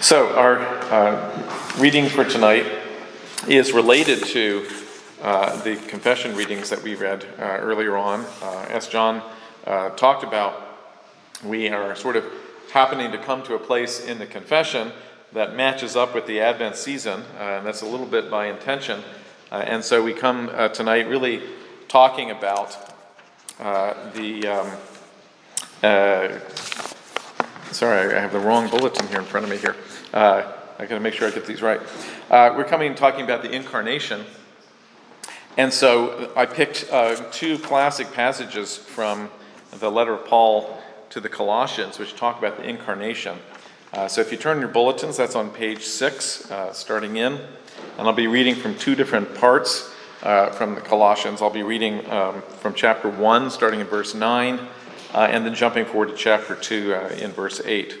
So, 0.00 0.28
our 0.36 0.58
uh, 0.58 1.78
reading 1.78 2.10
for 2.10 2.22
tonight 2.22 2.66
is 3.48 3.72
related 3.72 4.22
to 4.24 4.68
uh, 5.22 5.56
the 5.62 5.76
confession 5.76 6.36
readings 6.36 6.68
that 6.68 6.82
we 6.82 6.94
read 6.94 7.24
uh, 7.38 7.42
earlier 7.42 7.96
on. 7.96 8.26
Uh, 8.42 8.66
as 8.68 8.88
John 8.88 9.22
uh, 9.66 9.88
talked 9.90 10.22
about, 10.22 10.62
we 11.42 11.70
are 11.70 11.96
sort 11.96 12.16
of 12.16 12.26
happening 12.72 13.10
to 13.10 13.18
come 13.18 13.42
to 13.44 13.54
a 13.54 13.58
place 13.58 14.04
in 14.04 14.18
the 14.18 14.26
confession 14.26 14.92
that 15.32 15.56
matches 15.56 15.96
up 15.96 16.14
with 16.14 16.26
the 16.26 16.40
Advent 16.40 16.76
season, 16.76 17.22
uh, 17.38 17.42
and 17.42 17.66
that's 17.66 17.80
a 17.80 17.86
little 17.86 18.06
bit 18.06 18.30
by 18.30 18.48
intention. 18.48 19.02
and 19.50 19.82
so 19.82 20.02
we 20.02 20.12
come 20.12 20.48
tonight 20.74 21.08
really 21.08 21.42
talking 21.88 22.30
about 22.30 22.76
the. 23.58 24.46
Um, 25.82 26.40
Sorry, 27.76 28.14
I 28.14 28.20
have 28.20 28.32
the 28.32 28.38
wrong 28.38 28.70
bulletin 28.70 29.06
here 29.08 29.18
in 29.18 29.26
front 29.26 29.44
of 29.44 29.50
me 29.50 29.58
here. 29.58 29.76
Uh, 30.16 30.50
I 30.78 30.86
got 30.86 30.94
to 30.94 31.00
make 31.00 31.12
sure 31.12 31.28
I 31.28 31.30
get 31.30 31.44
these 31.44 31.60
right. 31.60 31.78
Uh, 32.30 32.54
we're 32.56 32.64
coming 32.64 32.88
and 32.88 32.96
talking 32.96 33.20
about 33.20 33.42
the 33.42 33.50
incarnation. 33.50 34.24
And 35.58 35.70
so 35.70 36.32
I 36.34 36.46
picked 36.46 36.86
uh, 36.90 37.16
two 37.32 37.58
classic 37.58 38.10
passages 38.14 38.78
from 38.78 39.28
the 39.72 39.90
letter 39.90 40.14
of 40.14 40.24
Paul 40.24 40.82
to 41.10 41.20
the 41.20 41.28
Colossians, 41.28 41.98
which 41.98 42.16
talk 42.16 42.38
about 42.38 42.56
the 42.56 42.66
incarnation. 42.66 43.36
Uh, 43.92 44.08
so 44.08 44.22
if 44.22 44.32
you 44.32 44.38
turn 44.38 44.58
your 44.58 44.68
bulletins, 44.68 45.18
that's 45.18 45.34
on 45.34 45.50
page 45.50 45.82
six, 45.82 46.50
uh, 46.50 46.72
starting 46.72 47.18
in. 47.18 47.34
And 47.98 48.08
I'll 48.08 48.14
be 48.14 48.26
reading 48.26 48.54
from 48.54 48.74
two 48.74 48.94
different 48.94 49.34
parts 49.34 49.92
uh, 50.22 50.48
from 50.48 50.76
the 50.76 50.80
Colossians. 50.80 51.42
I'll 51.42 51.50
be 51.50 51.62
reading 51.62 52.10
um, 52.10 52.40
from 52.60 52.72
chapter 52.72 53.10
1, 53.10 53.50
starting 53.50 53.80
in 53.80 53.86
verse 53.86 54.14
9 54.14 54.60
uh, 55.12 55.18
and 55.30 55.44
then 55.44 55.54
jumping 55.54 55.84
forward 55.84 56.08
to 56.08 56.16
chapter 56.16 56.54
2 56.54 56.94
uh, 56.94 57.08
in 57.20 57.32
verse 57.32 57.60
8. 57.62 58.00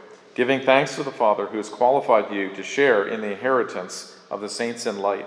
giving 0.35 0.61
thanks 0.61 0.95
to 0.95 1.03
the 1.03 1.11
Father 1.11 1.47
who 1.47 1.57
has 1.57 1.69
qualified 1.69 2.33
you 2.33 2.53
to 2.55 2.63
share 2.63 3.07
in 3.07 3.21
the 3.21 3.31
inheritance 3.31 4.17
of 4.29 4.41
the 4.41 4.49
saints 4.49 4.85
in 4.85 4.99
light. 4.99 5.25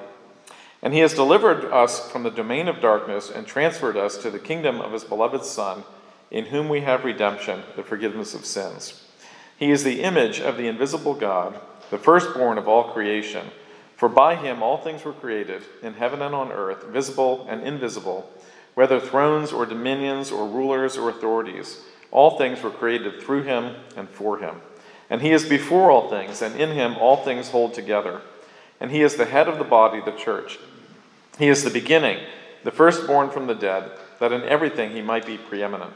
And 0.82 0.92
he 0.92 1.00
has 1.00 1.14
delivered 1.14 1.64
us 1.66 2.10
from 2.10 2.22
the 2.22 2.30
domain 2.30 2.68
of 2.68 2.80
darkness 2.80 3.30
and 3.30 3.46
transferred 3.46 3.96
us 3.96 4.18
to 4.18 4.30
the 4.30 4.38
kingdom 4.38 4.80
of 4.80 4.92
his 4.92 5.04
beloved 5.04 5.44
Son, 5.44 5.84
in 6.30 6.46
whom 6.46 6.68
we 6.68 6.80
have 6.80 7.04
redemption, 7.04 7.62
the 7.76 7.82
forgiveness 7.82 8.34
of 8.34 8.44
sins. 8.44 9.04
He 9.56 9.70
is 9.70 9.84
the 9.84 10.02
image 10.02 10.40
of 10.40 10.56
the 10.56 10.66
invisible 10.66 11.14
God, 11.14 11.58
the 11.90 11.98
firstborn 11.98 12.58
of 12.58 12.68
all 12.68 12.92
creation. 12.92 13.46
For 13.96 14.08
by 14.08 14.36
him 14.36 14.62
all 14.62 14.78
things 14.78 15.04
were 15.04 15.12
created, 15.12 15.62
in 15.82 15.94
heaven 15.94 16.20
and 16.20 16.34
on 16.34 16.50
earth, 16.50 16.84
visible 16.88 17.46
and 17.48 17.62
invisible, 17.62 18.28
whether 18.74 18.98
thrones 18.98 19.52
or 19.52 19.64
dominions 19.64 20.32
or 20.32 20.48
rulers 20.48 20.96
or 20.96 21.08
authorities. 21.08 21.80
All 22.10 22.36
things 22.36 22.62
were 22.62 22.70
created 22.70 23.22
through 23.22 23.44
him 23.44 23.76
and 23.96 24.08
for 24.08 24.38
him. 24.38 24.60
And 25.14 25.22
he 25.22 25.30
is 25.30 25.48
before 25.48 25.92
all 25.92 26.10
things, 26.10 26.42
and 26.42 26.60
in 26.60 26.72
him 26.72 26.96
all 26.96 27.18
things 27.18 27.50
hold 27.50 27.72
together. 27.72 28.20
And 28.80 28.90
he 28.90 29.00
is 29.00 29.14
the 29.14 29.26
head 29.26 29.46
of 29.46 29.58
the 29.58 29.64
body, 29.64 30.00
the 30.00 30.10
church. 30.10 30.58
He 31.38 31.46
is 31.46 31.62
the 31.62 31.70
beginning, 31.70 32.18
the 32.64 32.72
firstborn 32.72 33.30
from 33.30 33.46
the 33.46 33.54
dead, 33.54 33.92
that 34.18 34.32
in 34.32 34.42
everything 34.42 34.90
he 34.90 35.02
might 35.02 35.24
be 35.24 35.38
preeminent. 35.38 35.92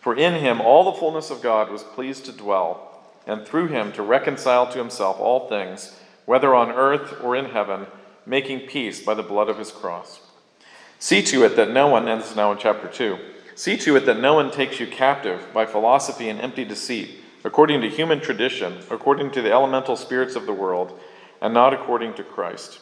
For 0.00 0.14
in 0.14 0.34
him 0.34 0.60
all 0.60 0.84
the 0.84 0.96
fullness 0.96 1.30
of 1.30 1.42
God 1.42 1.68
was 1.68 1.82
pleased 1.82 2.26
to 2.26 2.32
dwell, 2.32 3.02
and 3.26 3.44
through 3.44 3.66
him 3.66 3.90
to 3.90 4.04
reconcile 4.04 4.70
to 4.70 4.78
himself 4.78 5.18
all 5.18 5.48
things, 5.48 5.98
whether 6.24 6.54
on 6.54 6.70
earth 6.70 7.24
or 7.24 7.34
in 7.34 7.46
heaven, 7.46 7.88
making 8.24 8.68
peace 8.68 9.02
by 9.02 9.14
the 9.14 9.24
blood 9.24 9.48
of 9.48 9.58
his 9.58 9.72
cross. 9.72 10.20
See 11.00 11.22
to 11.22 11.42
it 11.42 11.56
that 11.56 11.72
no 11.72 11.88
one, 11.88 12.06
and 12.06 12.20
this 12.20 12.30
is 12.30 12.36
now 12.36 12.52
in 12.52 12.58
chapter 12.58 12.86
2, 12.86 13.18
See 13.56 13.76
to 13.78 13.96
it 13.96 14.06
that 14.06 14.20
no 14.20 14.34
one 14.34 14.52
takes 14.52 14.78
you 14.78 14.86
captive 14.86 15.52
by 15.52 15.66
philosophy 15.66 16.28
and 16.28 16.40
empty 16.40 16.64
deceit, 16.64 17.23
according 17.44 17.80
to 17.82 17.88
human 17.88 18.20
tradition, 18.20 18.78
according 18.90 19.30
to 19.30 19.42
the 19.42 19.52
elemental 19.52 19.96
spirits 19.96 20.34
of 20.34 20.46
the 20.46 20.52
world, 20.52 20.98
and 21.40 21.54
not 21.54 21.74
according 21.74 22.14
to 22.14 22.24
Christ. 22.24 22.80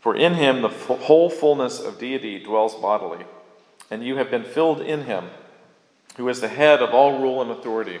For 0.00 0.16
in 0.16 0.34
him 0.34 0.62
the 0.62 0.68
whole 0.68 1.30
fullness 1.30 1.78
of 1.78 1.98
deity 1.98 2.42
dwells 2.42 2.74
bodily, 2.74 3.24
and 3.90 4.02
you 4.04 4.16
have 4.16 4.30
been 4.30 4.44
filled 4.44 4.80
in 4.80 5.04
him, 5.04 5.26
who 6.16 6.28
is 6.28 6.40
the 6.40 6.48
head 6.48 6.82
of 6.82 6.90
all 6.90 7.20
rule 7.20 7.40
and 7.40 7.50
authority. 7.50 8.00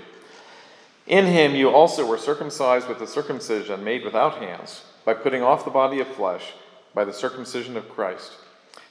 In 1.06 1.26
him 1.26 1.54
you 1.54 1.70
also 1.70 2.06
were 2.06 2.18
circumcised 2.18 2.88
with 2.88 2.98
the 2.98 3.06
circumcision 3.06 3.84
made 3.84 4.04
without 4.04 4.42
hands, 4.42 4.84
by 5.04 5.14
putting 5.14 5.42
off 5.42 5.64
the 5.64 5.70
body 5.70 6.00
of 6.00 6.08
flesh, 6.08 6.52
by 6.94 7.04
the 7.04 7.12
circumcision 7.12 7.76
of 7.76 7.88
Christ 7.88 8.32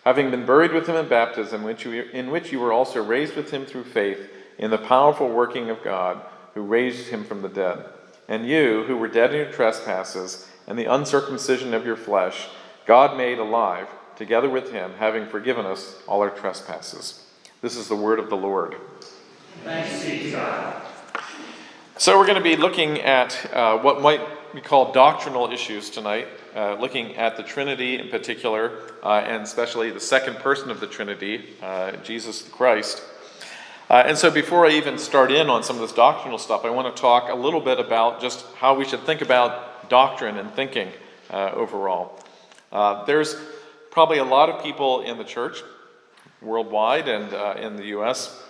having 0.04 0.32
been 0.32 0.46
buried 0.46 0.72
with 0.72 0.88
him 0.88 0.96
in 0.96 1.08
baptism, 1.08 1.68
in 1.68 2.32
which 2.32 2.52
you 2.52 2.60
were 2.60 2.74
also 2.74 3.04
raised 3.04 3.36
with 3.36 3.52
him 3.52 3.66
through 3.66 3.84
faith 3.84 4.30
in 4.58 4.72
the 4.72 4.78
powerful 4.78 5.30
working 5.30 5.70
of 5.70 5.84
God, 5.84 6.22
who 6.54 6.62
raised 6.62 7.10
him 7.10 7.24
from 7.24 7.42
the 7.42 7.50
dead. 7.50 7.86
And 8.28 8.48
you, 8.48 8.84
who 8.84 8.98
were 8.98 9.08
dead 9.08 9.32
in 9.32 9.38
your 9.38 9.52
trespasses 9.52 10.48
and 10.68 10.78
the 10.78 10.86
uncircumcision 10.86 11.74
of 11.74 11.86
your 11.86 11.96
flesh, 11.96 12.48
God 12.86 13.18
made 13.18 13.40
alive, 13.40 13.88
together 14.16 14.50
with 14.50 14.72
him, 14.72 14.92
having 14.98 15.28
forgiven 15.28 15.66
us 15.66 16.02
all 16.08 16.22
our 16.22 16.30
trespasses. 16.30 17.26
This 17.62 17.76
is 17.76 17.88
the 17.88 17.96
word 17.96 18.20
of 18.20 18.30
the 18.30 18.38
Lord. 18.38 18.76
Thanks 19.64 20.06
be 20.06 20.32
God. 20.32 20.82
So, 21.98 22.18
we're 22.18 22.26
going 22.26 22.38
to 22.38 22.44
be 22.44 22.56
looking 22.56 23.02
at 23.02 23.54
uh, 23.54 23.78
what 23.78 24.02
might 24.02 24.22
be 24.56 24.62
called 24.62 24.94
doctrinal 24.94 25.52
issues 25.52 25.90
tonight 25.90 26.28
uh, 26.56 26.76
looking 26.80 27.16
at 27.16 27.38
the 27.38 27.44
Trinity 27.44 27.98
in 27.98 28.10
particular, 28.10 28.80
uh, 29.04 29.24
and 29.26 29.44
especially 29.44 29.90
the 29.92 30.00
second 30.00 30.36
person 30.38 30.70
of 30.70 30.80
the 30.80 30.88
Trinity, 30.88 31.50
uh, 31.62 31.94
Jesus 32.04 32.42
Christ. 32.50 33.02
Uh, 33.92 34.04
and 34.06 34.18
so, 34.18 34.32
before 34.32 34.66
I 34.66 34.70
even 34.70 34.98
start 34.98 35.34
in 35.34 35.50
on 35.50 35.64
some 35.64 35.76
of 35.76 35.82
this 35.82 35.92
doctrinal 35.92 36.38
stuff, 36.38 36.64
I 36.64 36.70
want 36.70 36.96
to 36.96 37.02
talk 37.02 37.30
a 37.30 37.36
little 37.36 37.60
bit 37.60 37.78
about 37.78 38.22
just 38.22 38.46
how 38.56 38.74
we 38.74 38.86
should 38.86 39.02
think 39.02 39.20
about 39.20 39.90
doctrine 39.90 40.38
and 40.38 40.50
thinking 40.54 40.88
uh, 41.30 41.52
overall. 41.54 42.18
Uh, 42.72 43.04
there's 43.04 43.36
probably 43.90 44.20
a 44.20 44.24
lot 44.24 44.48
of 44.48 44.64
people 44.64 45.02
in 45.02 45.18
the 45.18 45.26
church, 45.26 45.62
worldwide 46.42 47.10
and 47.10 47.34
in 47.60 47.76
the 47.76 47.88
U.S., 47.88 48.42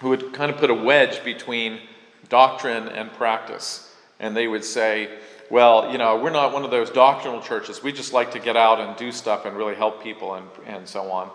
who 0.00 0.10
would 0.10 0.34
kind 0.34 0.50
of 0.50 0.58
put 0.58 0.68
a 0.68 0.74
wedge 0.74 1.24
between 1.24 1.80
doctrine 2.28 2.88
and 2.88 3.10
practice. 3.14 3.96
And 4.20 4.36
they 4.36 4.46
would 4.46 4.62
say, 4.62 5.08
well, 5.48 5.90
you 5.90 5.96
know, 5.96 6.20
we're 6.20 6.28
not 6.28 6.52
one 6.52 6.66
of 6.66 6.70
those 6.70 6.90
doctrinal 6.90 7.40
churches. 7.40 7.82
We 7.82 7.92
just 7.92 8.12
like 8.12 8.32
to 8.32 8.38
get 8.38 8.58
out 8.58 8.78
and 8.78 8.94
do 8.98 9.10
stuff 9.10 9.46
and 9.46 9.56
really 9.56 9.74
help 9.74 10.02
people 10.02 10.34
and, 10.34 10.46
and 10.66 10.86
so 10.86 11.10
on. 11.10 11.30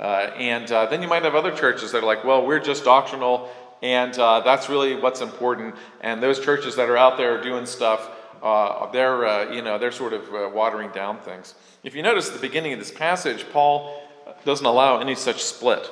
Uh, 0.00 0.32
and 0.36 0.72
uh, 0.72 0.86
then 0.86 1.02
you 1.02 1.08
might 1.08 1.22
have 1.22 1.34
other 1.36 1.54
churches 1.54 1.92
that 1.92 2.02
are 2.02 2.06
like, 2.06 2.24
well, 2.24 2.44
we're 2.44 2.58
just 2.58 2.84
doctrinal 2.84 3.48
and 3.82 4.18
uh, 4.18 4.40
that's 4.40 4.68
really 4.68 4.96
what's 4.96 5.20
important. 5.20 5.74
And 6.00 6.22
those 6.22 6.40
churches 6.40 6.74
that 6.76 6.90
are 6.90 6.96
out 6.96 7.16
there 7.16 7.40
doing 7.40 7.66
stuff, 7.66 8.10
uh, 8.42 8.90
they're, 8.90 9.52
you 9.52 9.62
know, 9.62 9.78
they're 9.78 9.92
sort 9.92 10.12
of 10.12 10.52
watering 10.52 10.90
down 10.90 11.18
things. 11.18 11.54
If 11.84 11.94
you 11.94 12.02
notice 12.02 12.28
at 12.28 12.34
the 12.34 12.40
beginning 12.40 12.72
of 12.72 12.78
this 12.78 12.90
passage, 12.90 13.46
Paul 13.52 14.02
doesn't 14.44 14.66
allow 14.66 14.98
any 14.98 15.14
such 15.14 15.42
split. 15.42 15.90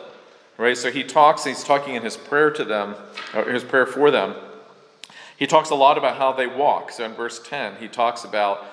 Right? 0.59 0.77
So 0.77 0.91
he 0.91 1.05
talks, 1.05 1.45
he's 1.45 1.63
talking 1.63 1.95
in 1.95 2.03
his 2.03 2.17
prayer 2.17 2.51
to 2.51 2.65
them, 2.65 2.97
his 3.47 3.63
prayer 3.63 3.87
for 3.87 4.11
them 4.11 4.35
he 5.39 5.47
talks 5.47 5.71
a 5.71 5.75
lot 5.77 5.97
about 5.97 6.17
how 6.17 6.33
they 6.33 6.49
walk. 6.49 6.91
So 6.91 7.05
in 7.05 7.15
verse 7.15 7.39
10, 7.39 7.77
he 7.77 7.87
talks 7.87 8.25
about 8.25 8.67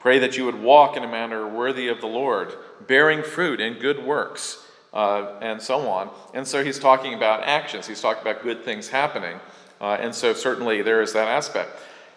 pray 0.00 0.18
that 0.18 0.36
you 0.36 0.44
would 0.44 0.60
walk 0.60 0.96
in 0.96 1.02
a 1.02 1.08
manner 1.08 1.48
worthy 1.48 1.88
of 1.88 2.00
the 2.02 2.06
Lord, 2.06 2.54
bearing 2.86 3.22
fruit 3.22 3.58
in 3.58 3.78
good 3.78 4.04
works, 4.04 4.62
uh, 4.92 5.38
and 5.40 5.60
so 5.60 5.88
on. 5.88 6.10
And 6.34 6.46
so 6.46 6.64
he's 6.64 6.78
talking 6.78 7.14
about 7.14 7.44
actions, 7.44 7.86
he's 7.86 8.00
talking 8.00 8.22
about 8.22 8.42
good 8.42 8.64
things 8.64 8.88
happening. 8.88 9.38
Uh, 9.80 9.96
and 10.00 10.14
so 10.14 10.34
certainly 10.34 10.82
there 10.82 11.00
is 11.00 11.12
that 11.14 11.28
aspect. 11.28 11.70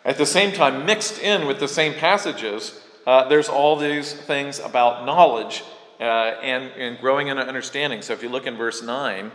At 0.06 0.18
the 0.18 0.26
same 0.26 0.54
time, 0.54 0.86
mixed 0.86 1.22
in 1.22 1.48
with 1.48 1.60
the 1.60 1.68
same 1.68 1.94
passages, 1.94 2.82
uh, 3.08 3.28
there's 3.30 3.48
all 3.48 3.78
these 3.78 4.14
things 4.14 4.60
about 4.60 5.06
knowledge 5.06 5.64
uh, 6.00 6.04
and, 6.42 6.72
and 6.72 7.00
growing 7.00 7.28
in 7.28 7.38
understanding. 7.38 8.02
So 8.02 8.14
if 8.14 8.22
you 8.22 8.30
look 8.30 8.46
in 8.48 8.58
verse 8.58 8.84
9, 8.84 9.32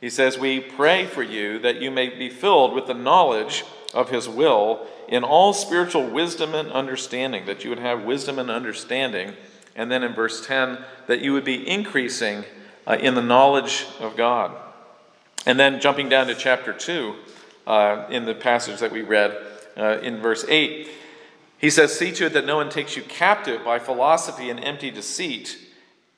he 0.00 0.10
says, 0.10 0.38
We 0.38 0.60
pray 0.60 1.06
for 1.06 1.22
you 1.22 1.58
that 1.60 1.80
you 1.80 1.90
may 1.90 2.10
be 2.10 2.28
filled 2.28 2.74
with 2.74 2.86
the 2.86 2.94
knowledge 2.94 3.64
of 3.94 4.10
his 4.10 4.28
will 4.28 4.86
in 5.08 5.24
all 5.24 5.52
spiritual 5.52 6.06
wisdom 6.06 6.54
and 6.54 6.70
understanding, 6.72 7.46
that 7.46 7.64
you 7.64 7.70
would 7.70 7.78
have 7.78 8.04
wisdom 8.04 8.38
and 8.38 8.50
understanding. 8.50 9.34
And 9.74 9.90
then 9.90 10.02
in 10.02 10.12
verse 10.12 10.46
10, 10.46 10.78
that 11.06 11.20
you 11.20 11.32
would 11.32 11.44
be 11.44 11.66
increasing 11.66 12.44
uh, 12.86 12.96
in 13.00 13.14
the 13.14 13.22
knowledge 13.22 13.86
of 14.00 14.16
God. 14.16 14.52
And 15.46 15.58
then 15.58 15.80
jumping 15.80 16.08
down 16.08 16.28
to 16.28 16.34
chapter 16.34 16.72
2, 16.72 17.14
uh, 17.66 18.06
in 18.10 18.24
the 18.24 18.34
passage 18.34 18.80
that 18.80 18.92
we 18.92 19.02
read 19.02 19.36
uh, 19.76 19.98
in 20.00 20.20
verse 20.20 20.44
8, 20.48 20.88
He 21.58 21.70
says, 21.70 21.96
See 21.96 22.12
to 22.12 22.26
it 22.26 22.32
that 22.32 22.46
no 22.46 22.56
one 22.56 22.70
takes 22.70 22.96
you 22.96 23.02
captive 23.02 23.64
by 23.64 23.78
philosophy 23.78 24.50
and 24.50 24.58
empty 24.60 24.90
deceit. 24.90 25.58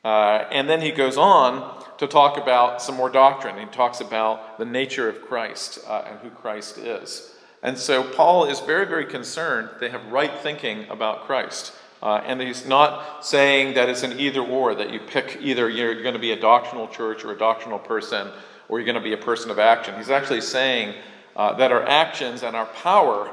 Uh, 0.05 0.47
and 0.51 0.69
then 0.69 0.83
he 0.83 0.91
goes 0.91 1.17
on 1.17 1.83
to 1.99 2.07
talk 2.07 2.37
about 2.37 2.83
some 2.83 2.95
more 2.95 3.09
doctrine. 3.09 3.59
He 3.59 3.67
talks 3.67 4.01
about 4.01 4.59
the 4.59 4.65
nature 4.65 5.09
of 5.09 5.23
Christ 5.23 5.79
uh, 5.87 6.05
and 6.07 6.19
who 6.21 6.31
Christ 6.31 6.79
is. 6.79 7.35
And 7.63 7.79
so 7.79 8.03
Paul 8.03 8.45
is 8.45 8.61
very, 8.61 8.85
very 8.85 9.07
concerned 9.07 9.71
they 9.81 9.89
have 9.89 10.05
right 10.13 10.33
thinking 10.41 10.87
about 10.91 11.25
Christ. 11.25 11.73
Uh, 12.05 12.23
and 12.27 12.39
he's 12.39 12.67
not 12.67 13.25
saying 13.25 13.75
that 13.75 13.89
it's 13.89 14.03
an 14.03 14.21
either 14.21 14.43
or, 14.43 14.75
that 14.75 14.91
you 14.91 15.01
pick 15.01 15.39
either 15.41 15.71
you're 15.71 16.03
going 16.03 16.13
to 16.13 16.21
be 16.21 16.33
a 16.33 16.39
doctrinal 16.39 16.87
church 16.87 17.25
or 17.25 17.33
a 17.33 17.39
doctrinal 17.39 17.79
person, 17.79 18.29
or 18.69 18.79
you're 18.79 18.85
going 18.85 18.95
to 18.95 19.01
be 19.01 19.15
a 19.15 19.25
person 19.25 19.51
of 19.51 19.59
action. 19.59 19.97
He's 19.97 20.11
actually 20.11 20.43
saying 20.43 20.95
uh, 21.35 21.55
that 21.55 21.73
our 21.73 21.83
actions 21.83 22.43
and 22.43 22.55
our 22.55 22.67
power 22.67 23.31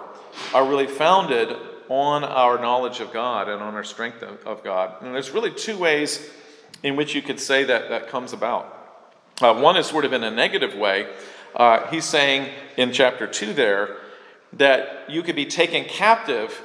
are 0.54 0.66
really 0.66 0.88
founded 0.88 1.54
on 1.90 2.24
our 2.24 2.58
knowledge 2.62 3.02
of 3.02 3.12
God 3.12 3.50
and 3.50 3.62
on 3.62 3.76
our 3.76 3.84
strength 3.84 4.24
of, 4.24 4.40
of 4.48 4.64
God. 4.64 5.02
And 5.02 5.14
there's 5.14 5.32
really 5.32 5.52
two 5.52 5.78
ways 5.78 6.30
in 6.82 6.96
which 6.96 7.14
you 7.14 7.22
could 7.22 7.42
say 7.42 7.66
that 7.66 7.90
that 7.90 8.08
comes 8.08 8.32
about. 8.32 8.78
Uh, 9.42 9.60
one 9.60 9.76
is 9.76 9.88
sort 9.88 10.06
of 10.06 10.14
in 10.14 10.24
a 10.24 10.32
negative 10.32 10.76
way. 10.76 11.14
Uh, 11.54 11.86
he's 11.88 12.06
saying 12.06 12.50
in 12.78 12.94
chapter 12.94 13.28
2 13.28 13.52
there 13.52 13.98
that 14.54 15.10
you 15.10 15.24
could 15.24 15.36
be 15.36 15.46
taken 15.46 15.84
captive 15.84 16.62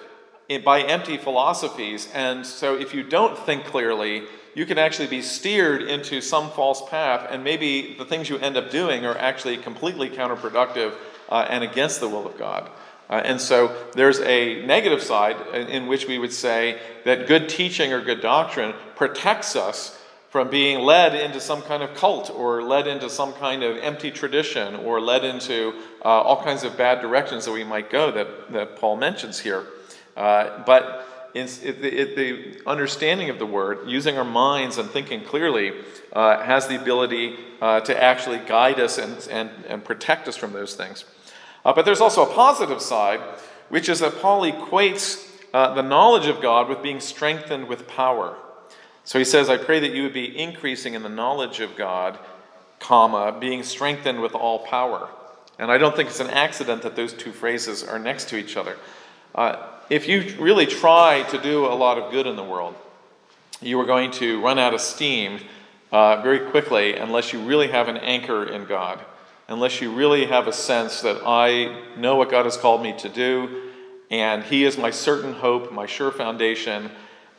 by 0.65 0.83
empty 0.83 1.17
philosophies. 1.17 2.09
And 2.15 2.47
so 2.47 2.77
if 2.77 2.95
you 2.95 3.03
don't 3.03 3.39
think 3.39 3.65
clearly, 3.65 4.25
you 4.55 4.65
can 4.65 4.79
actually 4.79 5.09
be 5.09 5.21
steered 5.21 5.83
into 5.83 6.21
some 6.21 6.51
false 6.51 6.89
path, 6.89 7.29
and 7.31 7.45
maybe 7.45 7.95
the 7.99 8.07
things 8.07 8.31
you 8.31 8.39
end 8.39 8.57
up 8.57 8.71
doing 8.71 9.05
are 9.05 9.17
actually 9.19 9.59
completely 9.59 10.09
counterproductive 10.09 10.95
uh, 11.29 11.47
and 11.51 11.63
against 11.63 12.01
the 12.01 12.09
will 12.09 12.27
of 12.27 12.39
God. 12.39 12.71
Uh, 13.09 13.21
and 13.25 13.41
so 13.41 13.77
there's 13.93 14.21
a 14.21 14.65
negative 14.65 15.03
side 15.03 15.37
in, 15.53 15.69
in 15.69 15.87
which 15.87 16.09
we 16.09 16.19
would 16.19 16.33
say 16.33 16.81
that 17.05 17.27
good 17.27 17.49
teaching 17.49 17.93
or 17.93 18.01
good 18.01 18.21
doctrine 18.21 18.75
protects 18.97 19.55
us 19.55 20.03
from 20.31 20.51
being 20.51 20.81
led 20.81 21.15
into 21.15 21.41
some 21.41 21.63
kind 21.63 21.83
of 21.83 21.95
cult 21.95 22.31
or 22.31 22.63
led 22.63 22.87
into 22.87 23.09
some 23.09 23.33
kind 23.35 23.63
of 23.63 23.77
empty 23.79 24.11
tradition 24.11 24.75
or 24.75 25.01
led 25.01 25.25
into 25.25 25.73
uh, 26.05 26.09
all 26.09 26.43
kinds 26.43 26.65
of 26.65 26.77
bad 26.77 27.01
directions 27.01 27.45
that 27.45 27.53
we 27.53 27.63
might 27.63 27.91
go 27.91 28.11
that, 28.11 28.53
that 28.53 28.77
Paul 28.77 28.97
mentions 28.97 29.39
here. 29.39 29.67
Uh, 30.17 30.63
but 30.65 31.07
it, 31.35 31.85
it, 31.85 32.17
the 32.17 32.63
understanding 32.67 33.29
of 33.29 33.39
the 33.39 33.47
word, 33.47 33.89
using 33.89 34.17
our 34.17 34.25
minds 34.25 34.79
and 34.79 34.89
thinking 34.91 35.23
clearly, 35.23 35.73
uh, 36.13 36.43
has 36.43 36.67
the 36.67 36.81
ability 36.81 37.37
uh, 37.61 37.81
to 37.81 38.03
actually 38.03 38.39
guide 38.39 38.81
us 38.81 38.97
and, 38.99 39.29
and, 39.31 39.51
and 39.69 39.85
protect 39.85 40.29
us 40.29 40.37
from 40.37 40.53
those 40.53 40.75
things. 40.75 41.05
Uh, 41.65 41.73
but 41.73 41.85
there's 41.85 42.01
also 42.01 42.23
a 42.23 42.35
positive 42.35 42.81
side, 42.81 43.21
which 43.69 43.89
is 43.89 44.01
that 44.01 44.21
Paul 44.23 44.43
equates 44.51 45.29
uh, 45.53 45.75
the 45.75 45.83
knowledge 45.83 46.27
of 46.27 46.41
God 46.41 46.69
with 46.69 46.83
being 46.83 47.01
strengthened 47.01 47.69
with 47.69 47.87
power. 47.87 48.37
So 49.05 49.19
he 49.19 49.25
says, 49.25 49.51
I 49.51 49.57
pray 49.57 49.81
that 49.81 49.93
you 49.93 50.03
would 50.05 50.15
be 50.15 50.37
increasing 50.39 50.95
in 50.95 51.03
the 51.03 51.09
knowledge 51.09 51.61
of 51.61 51.77
God, 51.77 52.19
comma, 52.79 53.37
being 53.39 53.63
strengthened 53.63 54.21
with 54.21 54.35
all 54.35 54.61
power. 54.61 55.09
And 55.59 55.71
I 55.71 55.79
don't 55.79 55.95
think 55.95 56.09
it's 56.09 56.21
an 56.21 56.31
accident 56.31 56.83
that 56.83 56.97
those 56.97 57.13
two 57.13 57.33
phrases 57.33 57.85
are 57.85 57.99
next 57.99 58.29
to 58.31 58.37
each 58.37 58.57
other. 58.57 58.77
Uh, 59.35 59.67
if 59.89 60.09
you 60.09 60.35
really 60.39 60.67
try 60.67 61.23
to 61.31 61.41
do 61.41 61.67
a 61.67 61.75
lot 61.75 61.99
of 61.99 62.11
good 62.11 62.27
in 62.27 62.37
the 62.37 62.43
world, 62.43 62.75
you 63.61 63.79
are 63.81 63.87
going 63.87 64.11
to 64.13 64.41
run 64.43 64.59
out 64.59 64.75
of 64.75 64.81
steam 64.81 65.41
uh, 65.93 66.21
very 66.23 66.51
quickly 66.51 66.97
unless 66.97 67.33
you 67.33 67.41
really 67.41 67.69
have 67.69 67.89
an 67.89 67.97
anchor 67.99 68.45
in 68.45 68.65
God, 68.65 69.01
unless 69.49 69.81
you 69.81 69.93
really 69.93 70.27
have 70.27 70.49
a 70.49 70.53
sense 70.53 71.03
that 71.03 71.23
I 71.25 71.83
know 71.97 72.17
what 72.17 72.31
God 72.31 72.47
has 72.47 72.57
called 72.57 72.83
me 72.83 72.95
to 72.99 73.09
do, 73.09 73.71
and 74.11 74.43
He 74.43 74.65
is 74.65 74.77
my 74.77 74.91
certain 74.91 75.33
hope, 75.33 75.73
my 75.73 75.87
sure 75.87 76.11
foundation, 76.11 76.91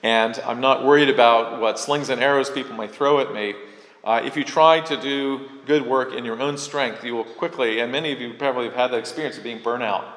and 0.01 0.39
I'm 0.45 0.61
not 0.61 0.85
worried 0.85 1.09
about 1.09 1.59
what 1.59 1.79
slings 1.79 2.09
and 2.09 2.21
arrows 2.21 2.49
people 2.49 2.75
may 2.75 2.87
throw 2.87 3.19
at 3.19 3.33
me. 3.33 3.55
Uh, 4.05 4.21
if 4.23 4.37
you 4.37 4.45
try 4.45 4.79
to 4.79 4.95
do 5.01 5.49
good 5.65 5.85
work 5.85 6.13
in 6.13 6.23
your 6.23 6.39
own 6.41 6.57
strength, 6.57 7.03
you 7.03 7.13
will 7.13 7.25
quickly, 7.25 7.81
and 7.81 7.91
many 7.91 8.13
of 8.13 8.21
you 8.21 8.33
probably 8.35 8.65
have 8.65 8.75
had 8.75 8.87
that 8.91 8.99
experience 8.99 9.37
of 9.37 9.43
being 9.43 9.61
burnt 9.61 9.83
out 9.83 10.16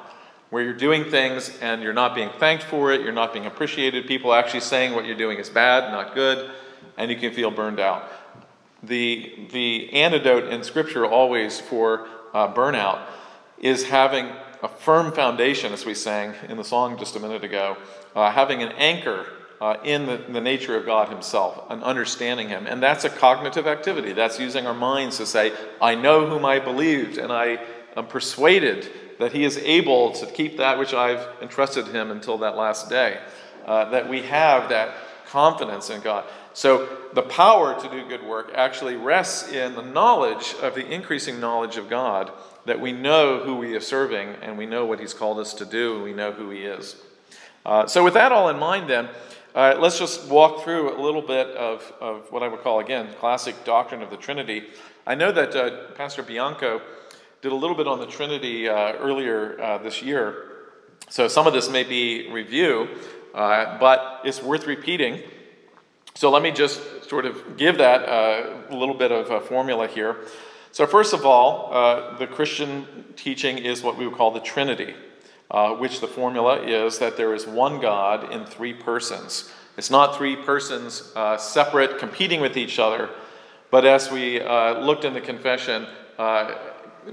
where 0.51 0.63
you're 0.63 0.75
doing 0.75 1.05
things 1.05 1.57
and 1.61 1.83
you're 1.83 1.93
not 1.93 2.15
being 2.15 2.31
thanked 2.39 2.65
for 2.65 2.93
it, 2.93 3.01
you're 3.01 3.13
not 3.13 3.33
being 3.33 3.47
appreciated, 3.47 4.07
people 4.07 4.35
actually 4.35 4.61
saying 4.61 4.95
what 4.95 5.07
you're 5.07 5.17
doing 5.17 5.39
is 5.39 5.49
bad, 5.49 5.91
not 5.93 6.15
good, 6.15 6.51
and 6.97 7.11
you 7.11 7.17
can 7.17 7.33
feel 7.33 7.51
burned 7.51 7.81
out. 7.81 8.11
The, 8.83 9.49
the 9.53 9.93
antidote 9.93 10.53
in 10.53 10.65
Scripture 10.65 11.07
always 11.07 11.61
for 11.61 12.09
uh, 12.35 12.53
burnout 12.53 13.01
is 13.59 13.85
having 13.85 14.31
a 14.63 14.69
firm 14.69 15.13
foundation, 15.13 15.73
as 15.73 15.87
we 15.87 15.95
sang 15.95 16.35
in 16.49 16.57
the 16.57 16.65
song 16.65 16.99
just 16.99 17.17
a 17.17 17.21
minute 17.21 17.45
ago, 17.45 17.77
uh, 18.15 18.31
having 18.31 18.63
an 18.63 18.73
anchor 18.73 19.27
uh, 19.61 19.77
in 19.85 20.07
the, 20.07 20.17
the 20.17 20.41
nature 20.41 20.77
of 20.77 20.87
God 20.87 21.09
Himself 21.09 21.65
and 21.71 21.83
understanding 21.83 22.49
Him. 22.49 22.67
And 22.67 22.83
that's 22.83 23.05
a 23.05 23.11
cognitive 23.11 23.67
activity. 23.67 24.13
That's 24.13 24.39
using 24.39 24.67
our 24.67 24.75
minds 24.75 25.19
to 25.19 25.27
say, 25.27 25.53
I 25.81 25.95
know 25.95 26.27
whom 26.27 26.45
I 26.45 26.59
believed, 26.59 27.19
and 27.19 27.31
I 27.33 27.61
am 27.97 28.07
persuaded 28.07 28.89
that 29.19 29.33
he 29.33 29.45
is 29.45 29.59
able 29.59 30.13
to 30.13 30.27
keep 30.27 30.57
that 30.57 30.79
which 30.79 30.95
I've 30.95 31.27
entrusted 31.43 31.89
him 31.89 32.11
until 32.11 32.39
that 32.39 32.57
last 32.57 32.89
day. 32.89 33.21
Uh, 33.67 33.91
that 33.91 34.09
we 34.09 34.23
have 34.23 34.71
that 34.71 34.95
confidence 35.27 35.91
in 35.91 36.01
God. 36.01 36.25
So 36.55 36.89
the 37.15 37.23
power 37.23 37.81
to 37.81 37.89
do 37.89 38.09
good 38.09 38.25
work 38.25 38.51
actually 38.55 38.97
rests 38.97 39.53
in 39.53 39.75
the 39.75 39.83
knowledge 39.83 40.55
of 40.63 40.75
the 40.75 40.87
increasing 40.87 41.39
knowledge 41.39 41.77
of 41.77 41.89
God, 41.89 42.33
that 42.67 42.81
we 42.81 42.93
know 42.93 43.41
who 43.41 43.57
we 43.57 43.75
are 43.77 43.81
serving 43.81 44.35
and 44.43 44.59
we 44.59 44.67
know 44.67 44.85
what 44.87 44.99
he's 44.99 45.15
called 45.15 45.39
us 45.39 45.55
to 45.55 45.65
do 45.65 45.95
and 45.97 46.03
we 46.03 46.13
know 46.13 46.33
who 46.33 46.51
he 46.51 46.63
is. 46.63 46.97
Uh, 47.65 47.87
so, 47.87 48.03
with 48.03 48.15
that 48.15 48.33
all 48.33 48.49
in 48.49 48.59
mind, 48.59 48.89
then, 48.89 49.09
uh, 49.55 49.77
let's 49.79 49.99
just 49.99 50.29
walk 50.29 50.65
through 50.65 50.97
a 50.97 51.01
little 51.01 51.23
bit 51.23 51.49
of, 51.49 51.93
of 52.01 52.33
what 52.33 52.43
I 52.43 52.49
would 52.49 52.61
call, 52.61 52.81
again, 52.81 53.09
classic 53.19 53.65
doctrine 53.65 54.03
of 54.03 54.11
the 54.11 54.17
Trinity. 54.17 54.65
I 55.07 55.15
know 55.15 55.31
that 55.33 55.55
uh, 55.55 55.93
Pastor 55.95 56.23
Bianco 56.23 56.81
did 57.43 57.53
a 57.53 57.55
little 57.55 57.77
bit 57.77 57.87
on 57.87 57.99
the 57.99 58.07
Trinity 58.07 58.69
uh, 58.69 58.93
earlier 58.95 59.59
uh, 59.61 59.79
this 59.79 60.03
year. 60.03 60.45
So 61.09 61.27
some 61.27 61.47
of 61.47 61.55
this 61.55 61.71
may 61.71 61.85
be 61.85 62.31
review, 62.31 62.87
uh, 63.35 63.79
but 63.79 64.21
it's 64.25 64.43
worth 64.43 64.67
repeating. 64.67 65.23
So 66.15 66.31
let 66.31 66.43
me 66.43 66.51
just 66.51 67.09
sort 67.09 67.25
of 67.25 67.57
give 67.57 67.79
that 67.79 68.07
uh, 68.07 68.57
a 68.69 68.77
little 68.77 68.95
bit 68.95 69.11
of 69.11 69.31
a 69.31 69.41
formula 69.41 69.87
here. 69.87 70.17
So, 70.73 70.87
first 70.87 71.13
of 71.15 71.27
all, 71.27 71.73
uh, 71.73 72.17
the 72.19 72.29
Christian 72.29 72.87
teaching 73.17 73.59
is 73.59 73.83
what 73.83 73.97
we 73.97 74.07
would 74.07 74.17
call 74.17 74.31
the 74.31 74.41
Trinity, 74.41 74.95
uh, 75.51 75.75
which 75.75 76.01
the 76.01 76.07
formula 76.07 76.63
is 76.63 76.99
that 76.99 77.17
there 77.17 77.35
is 77.35 77.45
one 77.45 77.81
God 77.81 78.33
in 78.33 78.45
three 78.45 78.73
persons. 78.73 79.51
It's 79.77 79.91
not 79.91 80.17
three 80.17 80.37
persons 80.37 81.13
separate, 81.39 81.99
competing 81.99 82.41
with 82.41 82.57
each 82.57 82.79
other, 82.79 83.09
but 83.73 83.85
as 83.85 84.13
we 84.13 84.41
looked 84.41 85.05
in 85.05 85.15
the 85.15 85.21
confession, 85.21 85.87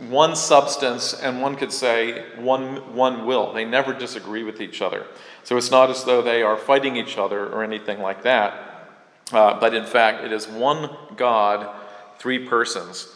one 0.10 0.36
substance 0.36 1.14
and 1.14 1.42
one 1.42 1.56
could 1.56 1.72
say 1.72 2.26
one, 2.38 2.96
one 2.96 3.26
will. 3.26 3.54
They 3.54 3.66
never 3.66 3.94
disagree 3.94 4.44
with 4.44 4.62
each 4.62 4.82
other. 4.82 5.06
So 5.44 5.58
it's 5.58 5.72
not 5.72 5.90
as 5.90 6.04
though 6.04 6.22
they 6.22 6.44
are 6.44 6.58
fighting 6.58 6.96
each 6.98 7.18
other 7.18 7.48
or 7.48 7.64
anything 7.64 8.02
like 8.02 8.24
that. 8.24 8.90
Uh, 9.32 9.60
but 9.60 9.74
in 9.74 9.86
fact, 9.86 10.24
it 10.24 10.32
is 10.32 10.48
one 10.48 10.90
God, 11.16 11.76
three 12.20 12.48
persons. 12.48 13.14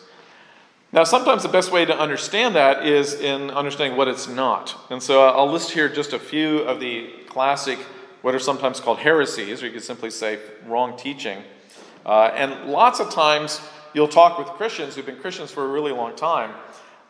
Now, 0.93 1.05
sometimes 1.05 1.43
the 1.43 1.49
best 1.49 1.71
way 1.71 1.85
to 1.85 1.97
understand 1.97 2.55
that 2.55 2.85
is 2.85 3.13
in 3.13 3.49
understanding 3.49 3.97
what 3.97 4.09
it's 4.09 4.27
not. 4.27 4.75
And 4.89 5.01
so 5.01 5.21
I'll 5.21 5.49
list 5.49 5.71
here 5.71 5.87
just 5.87 6.11
a 6.11 6.19
few 6.19 6.59
of 6.59 6.81
the 6.81 7.09
classic, 7.27 7.79
what 8.21 8.35
are 8.35 8.39
sometimes 8.39 8.81
called 8.81 8.99
heresies, 8.99 9.63
or 9.63 9.67
you 9.67 9.71
could 9.71 9.83
simply 9.83 10.09
say 10.09 10.39
wrong 10.65 10.97
teaching. 10.97 11.43
Uh, 12.05 12.31
and 12.33 12.71
lots 12.71 12.99
of 12.99 13.09
times, 13.09 13.61
you'll 13.93 14.07
talk 14.07 14.38
with 14.38 14.48
Christians 14.50 14.95
who've 14.95 15.05
been 15.05 15.19
Christians 15.19 15.51
for 15.51 15.65
a 15.65 15.67
really 15.67 15.91
long 15.91 16.15
time, 16.15 16.51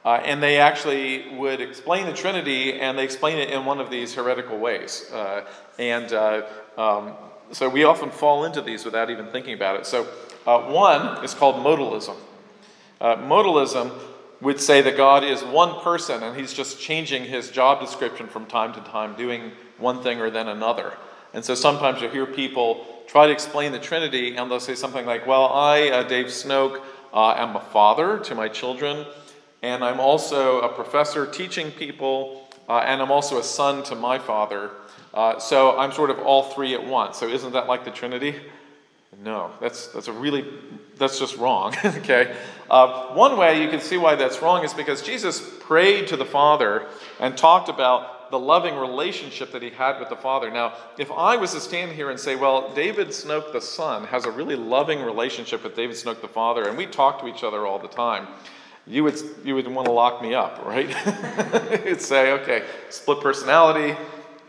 uh, 0.03 0.21
and 0.23 0.41
they 0.41 0.57
actually 0.57 1.35
would 1.35 1.61
explain 1.61 2.05
the 2.05 2.13
Trinity, 2.13 2.79
and 2.79 2.97
they 2.97 3.03
explain 3.03 3.37
it 3.37 3.49
in 3.49 3.65
one 3.65 3.79
of 3.79 3.89
these 3.89 4.13
heretical 4.15 4.57
ways. 4.57 5.09
Uh, 5.13 5.45
and 5.77 6.11
uh, 6.13 6.47
um, 6.77 7.13
so 7.51 7.69
we 7.69 7.83
often 7.83 8.09
fall 8.09 8.45
into 8.45 8.61
these 8.61 8.85
without 8.85 9.09
even 9.09 9.27
thinking 9.27 9.53
about 9.53 9.75
it. 9.75 9.85
So 9.85 10.07
uh, 10.47 10.61
one 10.61 11.23
is 11.23 11.33
called 11.33 11.55
modalism. 11.55 12.15
Uh, 12.99 13.15
modalism 13.17 13.91
would 14.41 14.59
say 14.59 14.81
that 14.81 14.97
God 14.97 15.23
is 15.23 15.43
one 15.43 15.79
person, 15.81 16.23
and 16.23 16.35
he's 16.35 16.53
just 16.53 16.79
changing 16.79 17.25
his 17.25 17.51
job 17.51 17.79
description 17.79 18.27
from 18.27 18.45
time 18.47 18.73
to 18.73 18.79
time, 18.81 19.15
doing 19.15 19.51
one 19.77 20.01
thing 20.01 20.19
or 20.19 20.29
then 20.29 20.47
another. 20.47 20.93
And 21.33 21.45
so 21.45 21.55
sometimes 21.55 22.01
you'll 22.01 22.11
hear 22.11 22.25
people 22.25 22.85
try 23.11 23.27
to 23.27 23.33
explain 23.33 23.73
the 23.73 23.79
Trinity, 23.79 24.37
and 24.37 24.49
they'll 24.49 24.61
say 24.61 24.73
something 24.73 25.05
like, 25.05 25.27
Well, 25.27 25.47
I, 25.47 25.89
uh, 25.89 26.03
Dave 26.03 26.27
Snoke, 26.27 26.81
uh, 27.13 27.33
am 27.33 27.57
a 27.57 27.59
father 27.59 28.17
to 28.19 28.35
my 28.35 28.47
children, 28.47 29.05
and 29.61 29.83
I'm 29.83 29.99
also 29.99 30.61
a 30.61 30.69
professor 30.69 31.25
teaching 31.25 31.71
people, 31.71 32.47
uh, 32.69 32.77
and 32.77 33.01
I'm 33.01 33.11
also 33.11 33.37
a 33.37 33.43
son 33.43 33.83
to 33.83 33.95
my 33.95 34.17
father. 34.17 34.71
Uh, 35.13 35.39
so 35.39 35.77
I'm 35.77 35.91
sort 35.91 36.09
of 36.09 36.19
all 36.19 36.43
three 36.43 36.73
at 36.73 36.87
once. 36.87 37.17
So 37.17 37.27
isn't 37.27 37.51
that 37.51 37.67
like 37.67 37.83
the 37.83 37.91
Trinity? 37.91 38.33
No, 39.21 39.51
that's, 39.59 39.87
that's 39.87 40.07
a 40.07 40.13
really, 40.13 40.45
that's 40.95 41.19
just 41.19 41.35
wrong, 41.35 41.75
okay? 41.83 42.33
Uh, 42.69 43.07
one 43.07 43.37
way 43.37 43.61
you 43.61 43.67
can 43.67 43.81
see 43.81 43.97
why 43.97 44.15
that's 44.15 44.41
wrong 44.41 44.63
is 44.63 44.73
because 44.73 45.01
Jesus 45.01 45.45
prayed 45.59 46.07
to 46.07 46.15
the 46.15 46.23
Father 46.23 46.87
and 47.19 47.37
talked 47.37 47.67
about 47.67 48.20
the 48.31 48.39
loving 48.39 48.75
relationship 48.77 49.51
that 49.51 49.61
he 49.61 49.69
had 49.69 49.99
with 49.99 50.09
the 50.09 50.15
Father. 50.15 50.49
Now, 50.49 50.73
if 50.97 51.11
I 51.11 51.35
was 51.35 51.53
to 51.53 51.59
stand 51.59 51.91
here 51.91 52.09
and 52.09 52.19
say, 52.19 52.35
well, 52.35 52.73
David 52.73 53.09
Snoke 53.09 53.51
the 53.51 53.61
Son 53.61 54.05
has 54.05 54.25
a 54.25 54.31
really 54.31 54.55
loving 54.55 55.03
relationship 55.03 55.63
with 55.63 55.75
David 55.75 55.95
Snoke 55.95 56.21
the 56.21 56.27
Father, 56.27 56.67
and 56.67 56.77
we 56.77 56.87
talk 56.87 57.19
to 57.21 57.27
each 57.27 57.43
other 57.43 57.67
all 57.67 57.77
the 57.77 57.87
time, 57.87 58.27
you 58.87 59.03
would, 59.03 59.21
you 59.43 59.53
would 59.53 59.67
want 59.67 59.85
to 59.85 59.91
lock 59.91 60.21
me 60.21 60.33
up, 60.33 60.65
right? 60.65 60.89
You'd 61.85 62.01
say, 62.01 62.31
okay, 62.31 62.65
split 62.89 63.21
personality. 63.21 63.95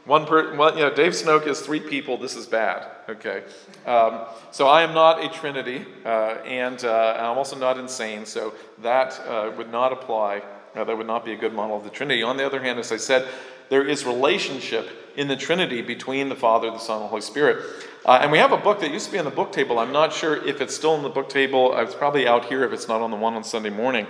One 0.05 0.25
per, 0.25 0.57
well, 0.57 0.75
you 0.75 0.83
know, 0.83 0.95
Dave 0.95 1.13
Snoke 1.13 1.47
is 1.47 1.61
three 1.61 1.79
people. 1.79 2.17
This 2.17 2.35
is 2.35 2.47
bad. 2.47 2.89
Okay, 3.09 3.43
um, 3.85 4.23
so 4.53 4.69
I 4.69 4.83
am 4.83 4.95
not 4.95 5.23
a 5.23 5.29
Trinity, 5.29 5.85
uh, 6.05 6.39
and 6.47 6.83
uh, 6.85 7.17
I'm 7.19 7.37
also 7.37 7.57
not 7.57 7.79
insane. 7.79 8.25
So 8.27 8.55
that 8.81 9.21
uh, 9.27 9.53
would 9.57 9.71
not 9.71 9.93
apply 9.93 10.43
now, 10.75 10.85
that 10.85 10.97
would 10.97 11.07
not 11.07 11.25
be 11.25 11.33
a 11.33 11.37
good 11.37 11.53
model 11.53 11.77
of 11.77 11.85
the 11.85 11.91
Trinity. 11.91 12.23
On 12.23 12.37
the 12.37 12.47
other 12.47 12.61
hand, 12.61 12.79
as 12.79 12.93
I 12.93 12.97
said, 12.97 13.29
there 13.73 13.89
is 13.89 14.05
relationship 14.05 14.87
in 15.17 15.29
the 15.29 15.37
Trinity 15.37 15.81
between 15.81 16.29
the 16.29 16.37
Father, 16.37 16.71
the 16.71 16.77
Son, 16.77 16.97
and 16.97 17.05
the 17.07 17.09
Holy 17.09 17.23
Spirit. 17.23 17.65
Uh, 18.05 18.19
and 18.21 18.31
we 18.31 18.37
have 18.37 18.53
a 18.53 18.59
book 18.59 18.81
that 18.81 18.91
used 18.91 19.07
to 19.07 19.13
be 19.13 19.19
on 19.19 19.25
the 19.25 19.31
book 19.31 19.51
table. 19.51 19.79
I'm 19.79 19.93
not 19.93 20.13
sure 20.13 20.47
if 20.47 20.61
it's 20.61 20.77
still 20.77 20.95
in 20.95 21.03
the 21.03 21.09
book 21.09 21.31
table. 21.31 21.75
It's 21.79 21.95
probably 21.95 22.29
out 22.29 22.45
here 22.45 22.65
if 22.65 22.73
it's 22.75 22.87
not 22.87 23.01
on 23.01 23.11
the 23.11 23.17
one 23.17 23.33
on 23.33 23.43
Sunday 23.43 23.71
morning, 23.71 24.07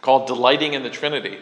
called 0.00 0.28
Delighting 0.28 0.74
in 0.74 0.84
the 0.84 0.90
Trinity. 0.90 1.38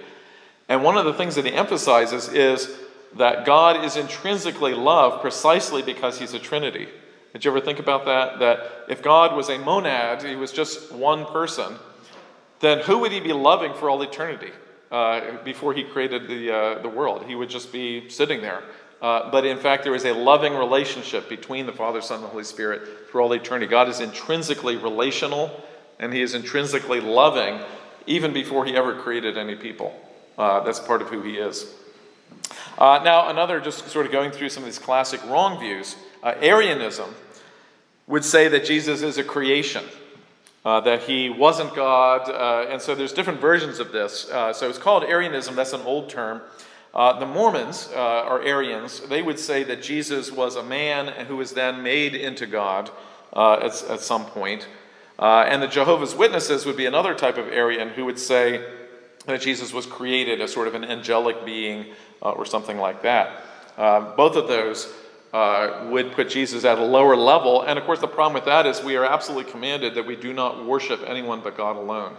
And 0.67 0.83
one 0.83 0.97
of 0.97 1.05
the 1.05 1.13
things 1.13 1.35
that 1.35 1.45
he 1.45 1.53
emphasizes 1.53 2.29
is 2.29 2.75
that 3.17 3.45
God 3.45 3.85
is 3.85 3.99
intrinsically 3.99 4.73
love 4.73 5.21
precisely 5.21 5.83
because 5.83 6.19
he's 6.19 6.33
a 6.33 6.39
Trinity. 6.39 6.89
Did 7.35 7.45
you 7.45 7.51
ever 7.51 7.61
think 7.61 7.81
about 7.81 8.07
that? 8.07 8.39
That 8.39 8.87
if 8.89 9.03
God 9.03 9.37
was 9.37 9.51
a 9.51 9.59
monad, 9.59 10.23
he 10.23 10.37
was 10.37 10.53
just 10.53 10.91
one 10.91 11.27
person 11.27 11.77
then 12.63 12.79
who 12.79 12.99
would 12.99 13.13
he 13.13 13.21
be 13.21 13.33
loving 13.33 13.75
for 13.75 13.91
all 13.91 14.01
eternity 14.01 14.53
uh, 14.93 15.43
before 15.43 15.73
he 15.73 15.83
created 15.83 16.29
the, 16.29 16.55
uh, 16.55 16.83
the 16.83 16.89
world? 16.89 17.25
He 17.27 17.35
would 17.35 17.49
just 17.49 17.73
be 17.73 18.09
sitting 18.09 18.43
there. 18.43 18.63
Uh, 19.01 19.31
but 19.31 19.45
in 19.45 19.59
fact, 19.59 19.83
there 19.83 19.95
is 19.95 20.05
a 20.05 20.13
loving 20.13 20.55
relationship 20.55 21.29
between 21.29 21.67
the 21.67 21.73
Father, 21.73 22.01
Son, 22.01 22.17
and 22.17 22.25
the 22.25 22.29
Holy 22.29 22.45
Spirit 22.45 23.11
for 23.11 23.21
all 23.21 23.33
eternity. 23.33 23.67
God 23.67 23.89
is 23.89 23.99
intrinsically 23.99 24.77
relational, 24.77 25.51
and 25.99 26.13
he 26.13 26.23
is 26.23 26.35
intrinsically 26.35 27.01
loving 27.01 27.59
even 28.07 28.33
before 28.33 28.65
he 28.65 28.77
ever 28.77 28.95
created 29.01 29.37
any 29.37 29.57
people. 29.57 29.99
Uh, 30.39 30.61
that's 30.61 30.79
part 30.79 31.03
of 31.03 31.09
who 31.09 31.23
he 31.23 31.37
is. 31.37 31.75
Uh, 32.79 33.01
now, 33.03 33.29
another, 33.29 33.61
just 33.61 33.89
sort 33.89 34.07
of 34.07 34.13
going 34.13 34.31
through 34.31 34.51
some 34.51 34.63
of 34.63 34.67
these 34.67 34.79
classic 34.79 35.25
wrong 35.27 35.59
views, 35.59 35.97
Arianism 36.23 37.13
would 38.07 38.25
say 38.25 38.47
that 38.49 38.65
Jesus 38.65 39.03
is 39.03 39.19
a 39.19 39.25
creation 39.25 39.85
uh, 40.65 40.81
that 40.81 41.03
he 41.03 41.29
wasn't 41.29 41.75
God. 41.75 42.29
Uh, 42.29 42.71
and 42.71 42.81
so 42.81 42.95
there's 42.95 43.13
different 43.13 43.41
versions 43.41 43.79
of 43.79 43.93
this. 43.93 44.31
Uh, 44.31 44.53
so 44.53 44.69
it's 44.69 44.79
called 44.79 45.05
Arianism, 45.05 45.57
that's 45.57 45.73
an 45.73 45.81
old 45.83 46.09
term. 46.09 46.41
Uh, 46.95 47.19
the 47.19 47.27
Mormons 47.27 47.89
uh, 47.95 47.99
are 47.99 48.43
Arians. 48.43 49.01
They 49.01 49.23
would 49.23 49.39
say 49.39 49.65
that 49.65 49.83
Jesus 49.83 50.31
was 50.31 50.57
a 50.57 50.63
man 50.63 51.09
who 51.27 51.37
was 51.37 51.53
then 51.53 51.83
made 51.83 52.15
into 52.15 52.47
God 52.47 52.91
uh, 53.33 53.55
at, 53.55 53.83
at, 53.91 54.01
some 54.01 54.27
point. 54.27 54.69
and 55.19 55.63
the 55.63 55.69
Jehovah's 55.69 56.15
Witnesses 56.15 56.67
would 56.67 56.77
be 56.77 56.85
another 56.85 57.15
type 57.15 57.39
of 57.39 57.49
Arian 57.49 57.89
who 57.89 58.05
would 58.05 58.19
say 58.19 58.63
that 59.25 59.41
Jesus 59.41 59.73
was 59.73 59.87
created 59.87 60.41
as 60.43 60.53
sort 60.53 60.69
of 60.69 60.75
an 60.75 60.85
angelic 60.85 61.47
being 61.47 61.87
or 62.21 62.45
something 62.45 62.77
like 62.77 63.03
that. 63.03 63.43
both 64.17 64.37
of 64.37 64.49
those 64.49 64.93
uh, 65.33 65.87
would 65.91 66.13
put 66.13 66.29
Jesus 66.29 66.65
at 66.65 66.79
a 66.79 66.85
lower 66.85 67.17
level. 67.17 67.63
And 67.63 67.79
of 67.79 67.85
course, 67.85 68.01
the 68.01 68.09
problem 68.09 68.35
with 68.35 68.45
that 68.45 68.67
is 68.67 68.83
we 68.83 68.97
are 68.97 69.05
absolutely 69.05 69.51
commanded 69.51 69.95
that 69.95 70.07
we 70.07 70.17
do 70.17 70.33
not 70.33 70.65
worship 70.65 71.01
anyone 71.07 71.41
but 71.41 71.57
God 71.57 71.77
alone. 71.77 72.17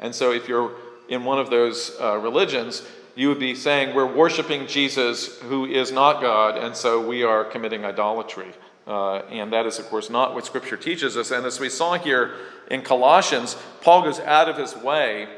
And 0.00 0.14
so, 0.14 0.32
if 0.32 0.48
you're 0.48 0.72
in 1.08 1.24
one 1.24 1.38
of 1.38 1.48
those 1.48 1.96
uh, 2.00 2.18
religions, 2.18 2.82
you 3.14 3.28
would 3.28 3.38
be 3.38 3.54
saying 3.54 3.94
we're 3.94 4.12
worshiping 4.12 4.66
Jesus 4.66 5.40
who 5.42 5.64
is 5.64 5.90
not 5.90 6.20
God, 6.20 6.58
and 6.58 6.76
so 6.76 7.06
we 7.06 7.22
are 7.22 7.44
committing 7.44 7.84
idolatry. 7.84 8.52
Uh, 8.86 9.18
and 9.30 9.52
that 9.52 9.66
is, 9.66 9.78
of 9.78 9.86
course, 9.86 10.10
not 10.10 10.34
what 10.34 10.46
Scripture 10.46 10.76
teaches 10.76 11.16
us. 11.16 11.30
And 11.30 11.44
as 11.44 11.58
we 11.58 11.68
saw 11.68 11.94
here 11.94 12.34
in 12.70 12.82
Colossians, 12.82 13.56
Paul 13.80 14.02
goes 14.02 14.20
out 14.20 14.48
of 14.48 14.56
his 14.56 14.76
way 14.76 15.28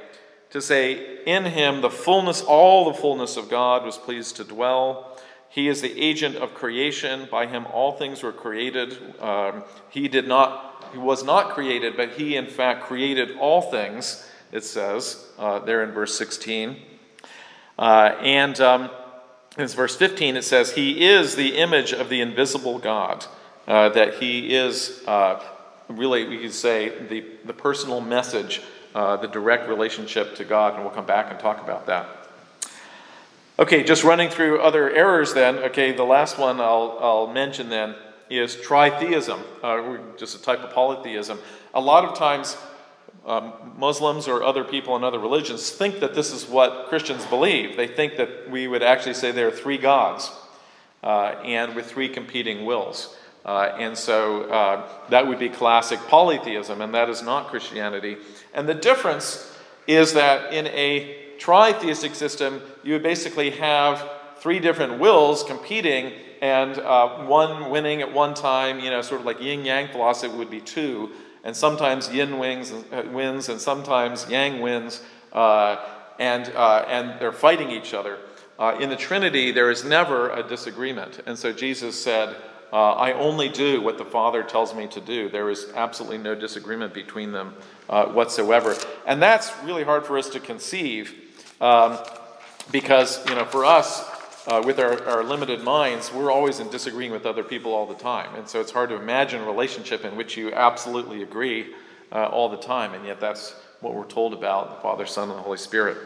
to 0.51 0.61
say, 0.61 1.23
In 1.25 1.45
him 1.45 1.81
the 1.81 1.91
fullness, 1.91 2.43
all 2.43 2.93
the 2.93 2.99
fullness 2.99 3.37
of 3.37 3.49
God 3.49 3.85
was 3.85 3.97
pleased 3.97 4.37
to 4.37 4.45
dwell. 4.45 5.19
He 5.51 5.69
is 5.69 5.81
the 5.81 6.01
agent 6.01 6.37
of 6.37 6.55
creation. 6.55 7.29
By 7.31 7.47
him 7.47 7.67
all 7.67 7.93
things 7.93 8.23
were 8.23 8.33
created. 8.33 8.99
Um, 9.21 9.65
he 9.91 10.09
did 10.09 10.29
not, 10.29 10.85
he 10.93 10.99
was 10.99 11.25
not 11.25 11.51
created, 11.51 11.97
but 11.97 12.13
he 12.13 12.37
in 12.37 12.47
fact 12.47 12.85
created 12.85 13.37
all 13.39 13.63
things, 13.63 14.29
it 14.53 14.65
says 14.65 15.27
uh, 15.39 15.59
there 15.61 15.83
in 15.83 15.93
verse 15.93 16.17
16. 16.17 16.77
Uh, 17.79 18.15
and 18.21 18.61
um, 18.61 18.91
in 19.57 19.67
verse 19.69 19.97
15, 19.97 20.37
it 20.37 20.43
says, 20.43 20.73
He 20.73 21.05
is 21.07 21.35
the 21.35 21.57
image 21.57 21.93
of 21.93 22.09
the 22.09 22.21
invisible 22.21 22.79
God, 22.79 23.25
uh, 23.67 23.89
that 23.91 24.15
he 24.15 24.55
is 24.55 25.03
uh, 25.07 25.43
really, 25.89 26.27
we 26.27 26.39
could 26.39 26.53
say, 26.53 27.07
the, 27.09 27.25
the 27.45 27.53
personal 27.53 28.01
message, 28.01 28.63
uh, 28.95 29.17
the 29.17 29.29
direct 29.29 29.69
relationship 29.69 30.35
to 30.37 30.45
God. 30.45 30.75
And 30.75 30.83
we'll 30.83 30.93
come 30.93 31.07
back 31.07 31.31
and 31.31 31.39
talk 31.39 31.63
about 31.63 31.87
that. 31.87 32.18
Okay, 33.61 33.83
just 33.83 34.05
running 34.05 34.31
through 34.31 34.61
other 34.61 34.89
errors 34.89 35.35
then. 35.35 35.57
Okay, 35.59 35.91
the 35.91 36.05
last 36.05 36.39
one 36.39 36.61
I'll, 36.61 36.97
I'll 37.01 37.27
mention 37.27 37.69
then 37.69 37.97
is 38.31 38.55
tritheism, 38.55 39.41
uh, 39.65 39.99
just 40.17 40.37
a 40.37 40.43
type 40.43 40.61
of 40.61 40.71
polytheism. 40.71 41.41
A 41.75 41.81
lot 41.81 42.05
of 42.05 42.17
times, 42.17 42.57
um, 43.27 43.53
Muslims 43.77 44.29
or 44.29 44.45
other 44.45 44.63
people 44.63 44.95
in 44.95 45.03
other 45.03 45.19
religions 45.19 45.71
think 45.71 45.99
that 45.99 46.15
this 46.15 46.33
is 46.33 46.47
what 46.47 46.87
Christians 46.89 47.27
believe. 47.27 47.77
They 47.77 47.89
think 47.89 48.17
that 48.17 48.49
we 48.49 48.69
would 48.69 48.85
actually 48.85 49.15
say 49.15 49.33
there 49.33 49.49
are 49.49 49.51
three 49.51 49.79
gods 49.79 50.31
uh, 51.03 51.35
and 51.45 51.75
with 51.75 51.87
three 51.87 52.09
competing 52.09 52.65
wills. 52.65 53.17
Uh, 53.45 53.75
and 53.77 53.99
so 53.99 54.45
uh, 54.45 54.89
that 55.11 55.27
would 55.27 55.41
be 55.41 55.49
classic 55.49 55.99
polytheism, 56.07 56.81
and 56.81 56.95
that 56.95 57.09
is 57.09 57.23
not 57.23 57.49
Christianity. 57.49 58.19
And 58.55 58.69
the 58.69 58.75
difference 58.75 59.53
is 59.89 60.13
that 60.13 60.53
in 60.55 60.69
a 60.69 61.28
tritheistic 61.39 62.15
system, 62.15 62.61
you 62.83 62.93
would 62.95 63.03
basically 63.03 63.51
have 63.51 64.09
three 64.39 64.59
different 64.59 64.99
wills 64.99 65.43
competing 65.45 66.13
and 66.41 66.79
uh, 66.79 67.25
one 67.25 67.71
winning 67.71 68.01
at 68.01 68.13
one 68.13 68.35
time, 68.35 68.81
you 68.81 68.91
know, 68.91 69.03
sort 69.03 69.21
of 69.21 69.27
like 69.27 69.41
yin 69.41 69.65
yang 69.65 69.89
philosophy 69.89 70.35
would 70.37 70.51
be 70.51 70.61
two, 70.61 71.11
and 71.45 71.57
sometimes 71.57 72.09
yin 72.13 72.39
wins, 72.39 72.73
uh, 72.93 73.03
wins 73.13 73.49
and 73.49 73.61
sometimes 73.61 74.29
yang 74.29 74.61
wins, 74.61 75.03
uh, 75.33 75.77
and, 76.19 76.53
uh, 76.55 76.85
and 76.89 77.21
they're 77.21 77.33
fighting 77.33 77.71
each 77.71 77.95
other. 77.95 78.19
Uh, 78.59 78.77
in 78.81 78.89
the 78.89 78.97
Trinity, 78.97 79.53
there 79.53 79.71
is 79.71 79.85
never 79.85 80.31
a 80.31 80.43
disagreement. 80.43 81.21
And 81.27 81.39
so 81.39 81.53
Jesus 81.53 82.01
said, 82.01 82.35
uh, 82.73 82.93
I 82.93 83.13
only 83.13 83.49
do 83.49 83.81
what 83.81 83.99
the 83.99 84.05
Father 84.05 84.43
tells 84.43 84.75
me 84.75 84.89
to 84.89 85.01
do. 85.01 85.29
There 85.29 85.49
is 85.49 85.69
absolutely 85.75 86.19
no 86.19 86.35
disagreement 86.35 86.93
between 86.93 87.33
them 87.33 87.55
whatsoever. 87.89 88.77
And 89.07 89.23
that's 89.23 89.51
really 89.65 89.85
hard 89.85 90.05
for 90.05 90.19
us 90.19 90.29
to 90.31 90.41
conceive 90.41 91.28
um, 91.61 91.99
because, 92.71 93.27
you 93.29 93.35
know, 93.35 93.45
for 93.45 93.65
us, 93.65 94.09
uh, 94.49 94.63
with 94.65 94.79
our, 94.79 95.07
our 95.07 95.23
limited 95.23 95.63
minds, 95.63 96.13
we're 96.13 96.31
always 96.31 96.59
in 96.59 96.71
disagreeing 96.71 97.13
with 97.13 97.27
other 97.27 97.45
people 97.45 97.75
all 97.75 97.87
the 97.87 97.95
time. 97.95 98.35
And 98.35 98.49
so 98.49 98.61
it's 98.61 98.73
hard 98.73 98.89
to 98.89 98.97
imagine 98.97 99.43
a 99.43 99.45
relationship 99.45 100.05
in 100.05 100.17
which 100.17 100.37
you 100.39 100.53
absolutely 100.53 101.23
agree 101.23 101.75
uh, 102.11 102.27
all 102.27 102.49
the 102.49 102.57
time. 102.57 102.95
And 102.95 103.05
yet 103.05 103.21
that's 103.21 103.55
what 103.81 103.95
we're 103.95 104.07
told 104.07 104.33
about 104.33 104.77
the 104.77 104.83
Father, 104.83 105.05
Son, 105.05 105.29
and 105.29 105.39
the 105.39 105.43
Holy 105.43 105.59
Spirit. 105.59 105.99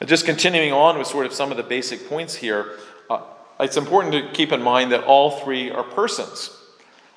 And 0.00 0.08
just 0.08 0.26
continuing 0.26 0.72
on 0.72 0.98
with 0.98 1.06
sort 1.06 1.26
of 1.26 1.32
some 1.32 1.52
of 1.52 1.56
the 1.56 1.62
basic 1.62 2.08
points 2.08 2.34
here, 2.34 2.76
uh, 3.08 3.22
it's 3.60 3.76
important 3.76 4.14
to 4.14 4.32
keep 4.32 4.50
in 4.50 4.60
mind 4.60 4.90
that 4.90 5.04
all 5.04 5.30
three 5.30 5.70
are 5.70 5.84
persons. 5.84 6.58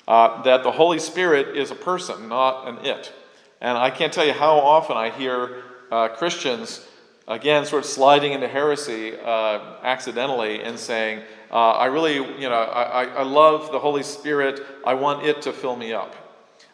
Uh, 0.06 0.40
that 0.44 0.62
the 0.62 0.70
Holy 0.70 1.00
Spirit 1.00 1.56
is 1.56 1.72
a 1.72 1.74
person, 1.74 2.28
not 2.28 2.68
an 2.68 2.86
it. 2.86 3.12
And 3.60 3.76
I 3.76 3.90
can't 3.90 4.12
tell 4.12 4.24
you 4.24 4.32
how 4.32 4.58
often 4.58 4.96
I 4.96 5.10
hear 5.10 5.64
uh, 5.90 6.08
Christians 6.08 6.86
again, 7.28 7.64
sort 7.64 7.84
of 7.84 7.90
sliding 7.90 8.32
into 8.32 8.48
heresy 8.48 9.14
uh, 9.18 9.76
accidentally 9.82 10.62
and 10.62 10.78
saying, 10.78 11.22
uh, 11.50 11.72
I 11.72 11.86
really, 11.86 12.14
you 12.14 12.48
know, 12.48 12.54
I, 12.54 13.04
I 13.04 13.22
love 13.22 13.72
the 13.72 13.78
Holy 13.78 14.02
Spirit. 14.02 14.60
I 14.84 14.94
want 14.94 15.24
it 15.24 15.42
to 15.42 15.52
fill 15.52 15.76
me 15.76 15.92
up. 15.92 16.14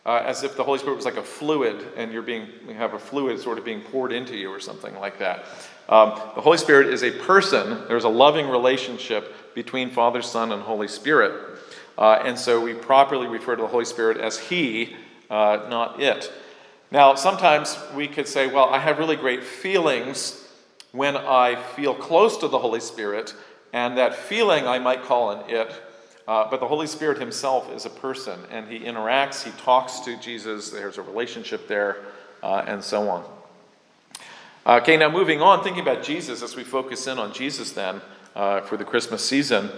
Uh, 0.04 0.21
as 0.26 0.42
if 0.42 0.56
the 0.56 0.64
Holy 0.64 0.80
Spirit 0.80 0.97
was 0.97 1.04
like 1.04 1.16
a 1.16 1.23
fluid 1.23 1.87
and 1.97 2.12
you're 2.12 2.23
being, 2.23 2.49
you 2.66 2.75
have 2.75 2.92
a 2.94 2.99
fluid 2.99 3.38
sort 3.38 3.56
of 3.56 3.64
being 3.64 3.80
poured 3.80 4.12
into 4.12 4.37
you 4.37 4.50
or 4.50 4.59
something 4.59 4.99
like 4.99 5.18
that. 5.21 5.44
Um, 5.88 6.11
the 6.35 6.40
Holy 6.40 6.59
Spirit 6.59 6.88
is 6.88 7.04
a 7.04 7.12
person. 7.12 7.87
There's 7.87 8.02
a 8.02 8.09
loving 8.09 8.49
relationship 8.49 9.54
between 9.54 9.90
Father, 9.90 10.21
Son, 10.21 10.50
and 10.50 10.61
Holy 10.61 10.88
Spirit. 10.88 11.61
Uh, 11.97 12.21
and 12.25 12.37
so 12.37 12.61
we 12.61 12.75
properly 12.75 13.28
refer 13.28 13.54
to 13.54 13.62
the 13.62 13.68
Holy 13.68 13.85
Spirit 13.85 14.16
as 14.16 14.38
He, 14.38 14.97
uh, 15.30 15.66
not 15.68 16.00
it. 16.02 16.32
Now, 16.90 17.14
sometimes 17.14 17.78
we 17.94 18.09
could 18.09 18.26
say, 18.26 18.49
well, 18.49 18.71
I 18.71 18.78
have 18.78 18.99
really 18.99 19.16
great 19.16 19.44
feelings 19.44 20.41
when 20.92 21.16
I 21.16 21.56
feel 21.75 21.94
close 21.94 22.37
to 22.38 22.49
the 22.49 22.58
Holy 22.58 22.80
Spirit, 22.80 23.34
and 23.72 23.99
that 23.99 24.14
feeling 24.14 24.66
I 24.66 24.78
might 24.78 25.02
call 25.02 25.30
an 25.30 25.50
it, 25.50 25.72
uh, 26.28 26.49
but 26.50 26.61
the 26.61 26.68
Holy 26.68 26.87
Spirit 26.87 27.18
himself 27.18 27.72
is 27.72 27.84
a 27.84 27.90
person, 27.90 28.38
and 28.50 28.68
he 28.68 28.78
interacts, 28.80 29.42
he 29.42 29.50
talks 29.62 30.00
to 30.00 30.16
Jesus, 30.20 30.70
there's 30.70 30.99
a 30.99 31.02
relationship 31.02 31.66
there, 31.66 32.04
uh, 32.42 32.64
and 32.66 32.82
so 32.84 33.08
on. 33.08 33.25
Okay, 34.66 34.96
now 34.96 35.11
moving 35.11 35.42
on, 35.42 35.64
thinking 35.64 35.82
about 35.82 36.02
Jesus 36.02 36.42
as 36.42 36.54
we 36.54 36.62
focus 36.62 37.06
in 37.06 37.18
on 37.18 37.32
Jesus 37.32 37.72
then. 37.72 38.00
uh, 38.34 38.61
for 38.62 38.76
the 38.76 38.84
Christmas 38.84 39.25
season. 39.25 39.70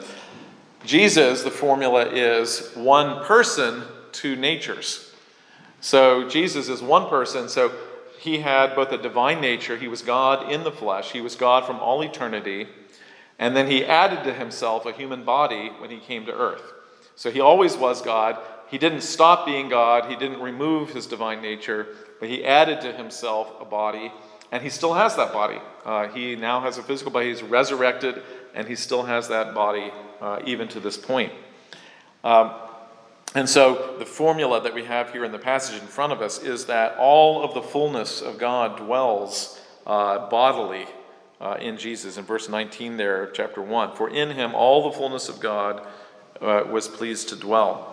Jesus, 0.84 1.42
the 1.42 1.50
formula 1.50 2.06
is 2.06 2.70
one 2.74 3.24
person, 3.24 3.82
two 4.12 4.36
natures. 4.36 5.12
So 5.80 6.28
Jesus 6.28 6.68
is 6.68 6.82
one 6.82 7.08
person, 7.08 7.48
so 7.48 7.72
he 8.24 8.38
had 8.38 8.74
both 8.74 8.90
a 8.90 8.96
divine 8.96 9.42
nature, 9.42 9.76
he 9.76 9.86
was 9.86 10.00
God 10.00 10.50
in 10.50 10.64
the 10.64 10.72
flesh, 10.72 11.12
he 11.12 11.20
was 11.20 11.36
God 11.36 11.66
from 11.66 11.78
all 11.78 12.00
eternity, 12.00 12.66
and 13.38 13.54
then 13.54 13.66
he 13.66 13.84
added 13.84 14.24
to 14.24 14.32
himself 14.32 14.86
a 14.86 14.92
human 14.92 15.24
body 15.24 15.70
when 15.76 15.90
he 15.90 15.98
came 15.98 16.24
to 16.24 16.32
earth. 16.32 16.72
So 17.16 17.30
he 17.30 17.40
always 17.40 17.76
was 17.76 18.00
God. 18.00 18.38
He 18.70 18.78
didn't 18.78 19.02
stop 19.02 19.44
being 19.44 19.68
God, 19.68 20.10
he 20.10 20.16
didn't 20.16 20.40
remove 20.40 20.88
his 20.88 21.06
divine 21.06 21.42
nature, 21.42 21.86
but 22.18 22.30
he 22.30 22.46
added 22.46 22.80
to 22.80 22.94
himself 22.94 23.52
a 23.60 23.66
body, 23.66 24.10
and 24.50 24.62
he 24.62 24.70
still 24.70 24.94
has 24.94 25.14
that 25.16 25.34
body. 25.34 25.60
Uh, 25.84 26.08
he 26.08 26.34
now 26.34 26.62
has 26.62 26.78
a 26.78 26.82
physical 26.82 27.12
body, 27.12 27.28
he's 27.28 27.42
resurrected, 27.42 28.22
and 28.54 28.66
he 28.66 28.74
still 28.74 29.02
has 29.02 29.28
that 29.28 29.52
body 29.52 29.92
uh, 30.22 30.40
even 30.46 30.66
to 30.68 30.80
this 30.80 30.96
point. 30.96 31.30
Um, 32.24 32.54
and 33.34 33.48
so, 33.48 33.96
the 33.98 34.06
formula 34.06 34.60
that 34.60 34.72
we 34.72 34.84
have 34.84 35.10
here 35.10 35.24
in 35.24 35.32
the 35.32 35.40
passage 35.40 35.80
in 35.80 35.88
front 35.88 36.12
of 36.12 36.22
us 36.22 36.40
is 36.40 36.66
that 36.66 36.96
all 36.98 37.42
of 37.42 37.52
the 37.52 37.62
fullness 37.62 38.22
of 38.22 38.38
God 38.38 38.76
dwells 38.76 39.60
uh, 39.88 40.28
bodily 40.28 40.86
uh, 41.40 41.56
in 41.60 41.76
Jesus. 41.76 42.16
In 42.16 42.24
verse 42.24 42.48
19 42.48 42.96
there 42.96 43.26
chapter 43.32 43.60
1 43.60 43.96
For 43.96 44.08
in 44.08 44.30
him 44.30 44.54
all 44.54 44.88
the 44.88 44.96
fullness 44.96 45.28
of 45.28 45.40
God 45.40 45.84
uh, 46.40 46.62
was 46.70 46.86
pleased 46.86 47.30
to 47.30 47.36
dwell. 47.36 47.90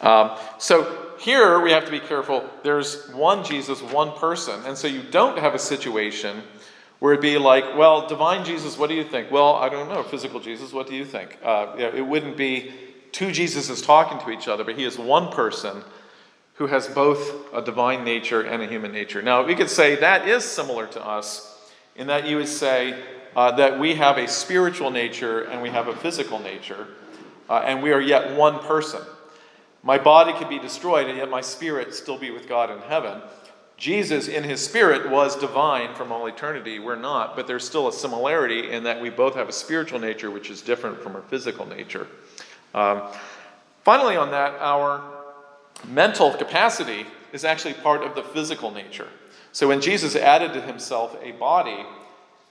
Um, 0.00 0.38
so, 0.58 1.16
here 1.18 1.60
we 1.60 1.72
have 1.72 1.84
to 1.84 1.90
be 1.90 2.00
careful. 2.00 2.48
There's 2.62 3.10
one 3.10 3.42
Jesus, 3.42 3.82
one 3.82 4.12
person. 4.12 4.60
And 4.66 4.78
so, 4.78 4.86
you 4.86 5.02
don't 5.02 5.36
have 5.36 5.56
a 5.56 5.58
situation 5.58 6.44
where 7.00 7.14
it'd 7.14 7.22
be 7.22 7.38
like, 7.38 7.76
well, 7.76 8.06
divine 8.06 8.44
Jesus, 8.44 8.78
what 8.78 8.88
do 8.88 8.94
you 8.94 9.04
think? 9.04 9.32
Well, 9.32 9.56
I 9.56 9.68
don't 9.68 9.88
know. 9.88 10.04
Physical 10.04 10.38
Jesus, 10.38 10.72
what 10.72 10.86
do 10.86 10.94
you 10.94 11.04
think? 11.04 11.36
Uh, 11.42 11.74
it 11.76 12.06
wouldn't 12.06 12.36
be 12.36 12.72
two 13.12 13.28
Jesuses 13.28 13.84
talking 13.84 14.18
to 14.20 14.30
each 14.30 14.48
other, 14.48 14.64
but 14.64 14.76
he 14.76 14.84
is 14.84 14.98
one 14.98 15.32
person 15.32 15.82
who 16.54 16.66
has 16.66 16.88
both 16.88 17.52
a 17.54 17.62
divine 17.62 18.04
nature 18.04 18.42
and 18.42 18.62
a 18.62 18.66
human 18.66 18.92
nature. 18.92 19.22
Now, 19.22 19.44
we 19.44 19.54
could 19.54 19.70
say 19.70 19.96
that 19.96 20.28
is 20.28 20.44
similar 20.44 20.86
to 20.88 21.04
us 21.04 21.58
in 21.96 22.06
that 22.08 22.26
you 22.26 22.36
would 22.36 22.48
say 22.48 23.02
uh, 23.34 23.52
that 23.56 23.78
we 23.78 23.94
have 23.94 24.18
a 24.18 24.28
spiritual 24.28 24.90
nature 24.90 25.44
and 25.44 25.62
we 25.62 25.70
have 25.70 25.88
a 25.88 25.96
physical 25.96 26.38
nature, 26.38 26.88
uh, 27.48 27.62
and 27.64 27.82
we 27.82 27.92
are 27.92 28.00
yet 28.00 28.36
one 28.36 28.58
person. 28.60 29.00
My 29.82 29.96
body 29.96 30.34
could 30.34 30.48
be 30.48 30.58
destroyed, 30.58 31.08
and 31.08 31.16
yet 31.16 31.30
my 31.30 31.40
spirit 31.40 31.94
still 31.94 32.18
be 32.18 32.30
with 32.30 32.46
God 32.46 32.70
in 32.70 32.80
heaven. 32.80 33.22
Jesus, 33.78 34.28
in 34.28 34.44
his 34.44 34.62
spirit, 34.62 35.08
was 35.08 35.36
divine 35.36 35.94
from 35.94 36.12
all 36.12 36.26
eternity. 36.26 36.78
We're 36.78 36.96
not, 36.96 37.34
but 37.34 37.46
there's 37.46 37.64
still 37.64 37.88
a 37.88 37.92
similarity 37.92 38.70
in 38.70 38.84
that 38.84 39.00
we 39.00 39.08
both 39.08 39.34
have 39.36 39.48
a 39.48 39.52
spiritual 39.52 39.98
nature 39.98 40.30
which 40.30 40.50
is 40.50 40.60
different 40.60 41.00
from 41.00 41.16
our 41.16 41.22
physical 41.22 41.64
nature. 41.64 42.06
Um, 42.74 43.02
finally, 43.82 44.16
on 44.16 44.30
that, 44.30 44.54
our 44.60 45.02
mental 45.88 46.32
capacity 46.32 47.06
is 47.32 47.44
actually 47.44 47.74
part 47.74 48.02
of 48.02 48.14
the 48.14 48.22
physical 48.22 48.70
nature. 48.70 49.08
So 49.52 49.68
when 49.68 49.80
Jesus 49.80 50.14
added 50.14 50.52
to 50.54 50.60
himself 50.60 51.16
a 51.22 51.32
body, 51.32 51.84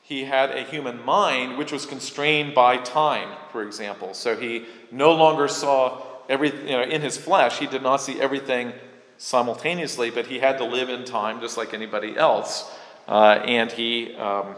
he 0.01 0.25
had 0.25 0.51
a 0.51 0.63
human 0.63 1.03
mind 1.05 1.57
which 1.57 1.71
was 1.71 1.85
constrained 1.85 2.55
by 2.55 2.77
time, 2.77 3.29
for 3.51 3.63
example. 3.63 4.13
So 4.13 4.35
he 4.35 4.65
no 4.91 5.13
longer 5.13 5.47
saw 5.47 6.01
every, 6.27 6.49
you 6.49 6.71
know, 6.71 6.81
in 6.81 7.01
his 7.01 7.17
flesh, 7.17 7.59
he 7.59 7.67
did 7.67 7.83
not 7.83 7.97
see 7.97 8.19
everything 8.19 8.73
simultaneously, 9.17 10.09
but 10.09 10.27
he 10.27 10.39
had 10.39 10.57
to 10.57 10.63
live 10.63 10.89
in 10.89 11.05
time 11.05 11.41
just 11.41 11.57
like 11.57 11.73
anybody 11.73 12.17
else. 12.17 12.71
Uh, 13.07 13.41
and 13.45 13.71
he 13.71 14.15
um, 14.15 14.55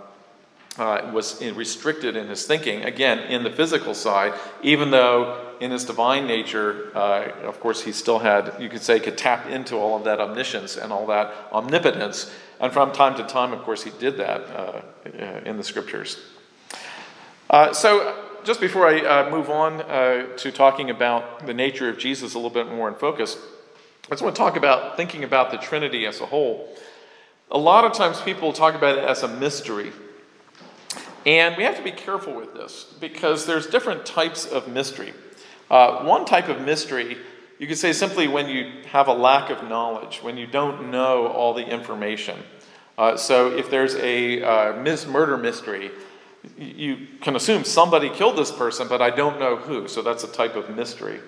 uh, 0.77 1.09
was 1.13 1.41
restricted 1.43 2.15
in 2.15 2.27
his 2.27 2.45
thinking, 2.45 2.83
again, 2.83 3.19
in 3.19 3.43
the 3.43 3.51
physical 3.51 3.93
side, 3.93 4.33
even 4.63 4.91
though 4.91 5.50
in 5.61 5.69
his 5.69 5.85
divine 5.85 6.25
nature, 6.25 6.91
uh, 6.95 7.29
of 7.43 7.59
course, 7.59 7.83
he 7.83 7.91
still 7.91 8.17
had, 8.17 8.55
you 8.59 8.67
could 8.67 8.81
say, 8.81 8.99
could 8.99 9.17
tap 9.17 9.47
into 9.47 9.75
all 9.75 9.95
of 9.95 10.03
that 10.05 10.19
omniscience 10.19 10.75
and 10.75 10.91
all 10.91 11.05
that 11.05 11.31
omnipotence. 11.53 12.33
And 12.59 12.73
from 12.73 12.91
time 12.91 13.15
to 13.15 13.23
time, 13.23 13.53
of 13.53 13.61
course, 13.61 13.83
he 13.83 13.91
did 13.99 14.17
that 14.17 14.41
uh, 14.41 14.81
uh 15.05 15.41
in 15.45 15.57
the 15.57 15.63
scriptures. 15.63 16.17
Uh, 17.49 17.73
so, 17.73 18.25
just 18.43 18.59
before 18.59 18.87
I 18.87 19.01
uh, 19.01 19.29
move 19.29 19.51
on 19.51 19.77
to 20.37 20.51
talking 20.51 20.89
about 20.89 21.45
the 21.45 21.53
nature 21.53 21.89
of 21.89 21.99
Jesus 21.99 22.33
a 22.33 22.37
little 22.39 22.49
bit 22.49 22.67
more 22.67 22.89
in 22.89 22.95
focus, 22.95 23.37
I 24.07 24.09
just 24.09 24.23
want 24.23 24.35
to 24.35 24.39
talk 24.41 24.55
about 24.57 24.97
thinking 24.97 25.23
about 25.23 25.51
the 25.51 25.57
Trinity 25.57 26.07
as 26.07 26.21
a 26.21 26.25
whole. 26.25 26.75
A 27.51 27.57
lot 27.57 27.85
of 27.85 27.93
times 27.93 28.19
people 28.19 28.51
talk 28.51 28.73
about 28.73 28.97
it 28.97 29.03
as 29.03 29.21
a 29.21 29.27
mystery. 29.27 29.91
And 31.23 31.55
we 31.55 31.63
have 31.63 31.77
to 31.77 31.83
be 31.83 31.91
careful 31.91 32.33
with 32.33 32.55
this 32.55 32.95
because 32.99 33.45
there's 33.45 33.67
different 33.67 34.07
types 34.07 34.47
of 34.47 34.67
mystery. 34.67 35.13
Uh, 35.71 36.03
one 36.03 36.25
type 36.25 36.49
of 36.49 36.59
mystery, 36.59 37.17
you 37.57 37.65
could 37.65 37.77
say 37.77 37.93
simply 37.93 38.27
when 38.27 38.49
you 38.49 38.69
have 38.91 39.07
a 39.07 39.13
lack 39.13 39.49
of 39.49 39.63
knowledge, 39.69 40.21
when 40.21 40.35
you 40.35 40.45
don't 40.45 40.91
know 40.91 41.27
all 41.27 41.53
the 41.53 41.65
information. 41.65 42.37
Uh, 42.97 43.15
so 43.15 43.55
if 43.55 43.69
there's 43.71 43.95
a 43.95 44.43
uh, 44.43 44.81
mis- 44.81 45.07
murder 45.07 45.37
mystery, 45.37 45.89
you 46.57 47.07
can 47.21 47.37
assume 47.37 47.63
somebody 47.63 48.09
killed 48.09 48.37
this 48.37 48.51
person, 48.51 48.89
but 48.89 49.01
I 49.01 49.11
don't 49.11 49.39
know 49.39 49.55
who. 49.55 49.87
So 49.87 50.01
that's 50.01 50.25
a 50.25 50.27
type 50.27 50.57
of 50.57 50.75
mystery. 50.75 51.21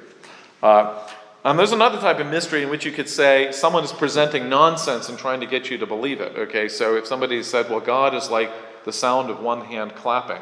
Uh, 0.61 1.07
and 1.45 1.57
there's 1.57 1.71
another 1.71 1.99
type 2.01 2.19
of 2.19 2.27
mystery 2.27 2.63
in 2.63 2.69
which 2.69 2.85
you 2.85 2.91
could 2.91 3.07
say 3.07 3.49
someone 3.53 3.85
is 3.85 3.93
presenting 3.93 4.49
nonsense 4.49 5.07
and 5.07 5.17
trying 5.17 5.39
to 5.39 5.45
get 5.45 5.69
you 5.69 5.77
to 5.77 5.85
believe 5.85 6.19
it. 6.19 6.37
Okay, 6.37 6.67
so 6.67 6.97
if 6.97 7.07
somebody 7.07 7.41
said, 7.43 7.69
well, 7.69 7.79
God 7.79 8.13
is 8.13 8.29
like 8.29 8.51
the 8.83 8.91
sound 8.91 9.29
of 9.29 9.39
one 9.39 9.61
hand 9.61 9.95
clapping. 9.95 10.41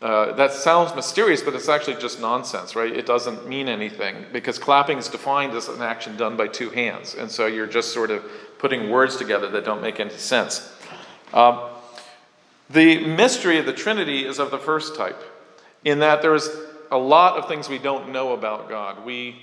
Uh, 0.00 0.32
that 0.32 0.50
sounds 0.50 0.94
mysterious, 0.94 1.42
but 1.42 1.54
it's 1.54 1.68
actually 1.68 1.96
just 1.96 2.20
nonsense, 2.20 2.74
right? 2.74 2.96
It 2.96 3.04
doesn't 3.04 3.46
mean 3.46 3.68
anything 3.68 4.24
because 4.32 4.58
clapping 4.58 4.96
is 4.96 5.08
defined 5.08 5.52
as 5.52 5.68
an 5.68 5.82
action 5.82 6.16
done 6.16 6.38
by 6.38 6.48
two 6.48 6.70
hands. 6.70 7.14
And 7.14 7.30
so 7.30 7.46
you're 7.46 7.66
just 7.66 7.92
sort 7.92 8.10
of 8.10 8.24
putting 8.58 8.88
words 8.88 9.16
together 9.16 9.50
that 9.50 9.64
don't 9.66 9.82
make 9.82 10.00
any 10.00 10.10
sense. 10.10 10.72
Um, 11.34 11.60
the 12.70 13.04
mystery 13.04 13.58
of 13.58 13.66
the 13.66 13.74
Trinity 13.74 14.24
is 14.24 14.38
of 14.38 14.50
the 14.50 14.58
first 14.58 14.96
type, 14.96 15.20
in 15.84 15.98
that 15.98 16.22
there's 16.22 16.48
a 16.90 16.98
lot 16.98 17.36
of 17.36 17.46
things 17.46 17.68
we 17.68 17.78
don't 17.78 18.10
know 18.10 18.32
about 18.32 18.70
God. 18.70 19.04
We, 19.04 19.42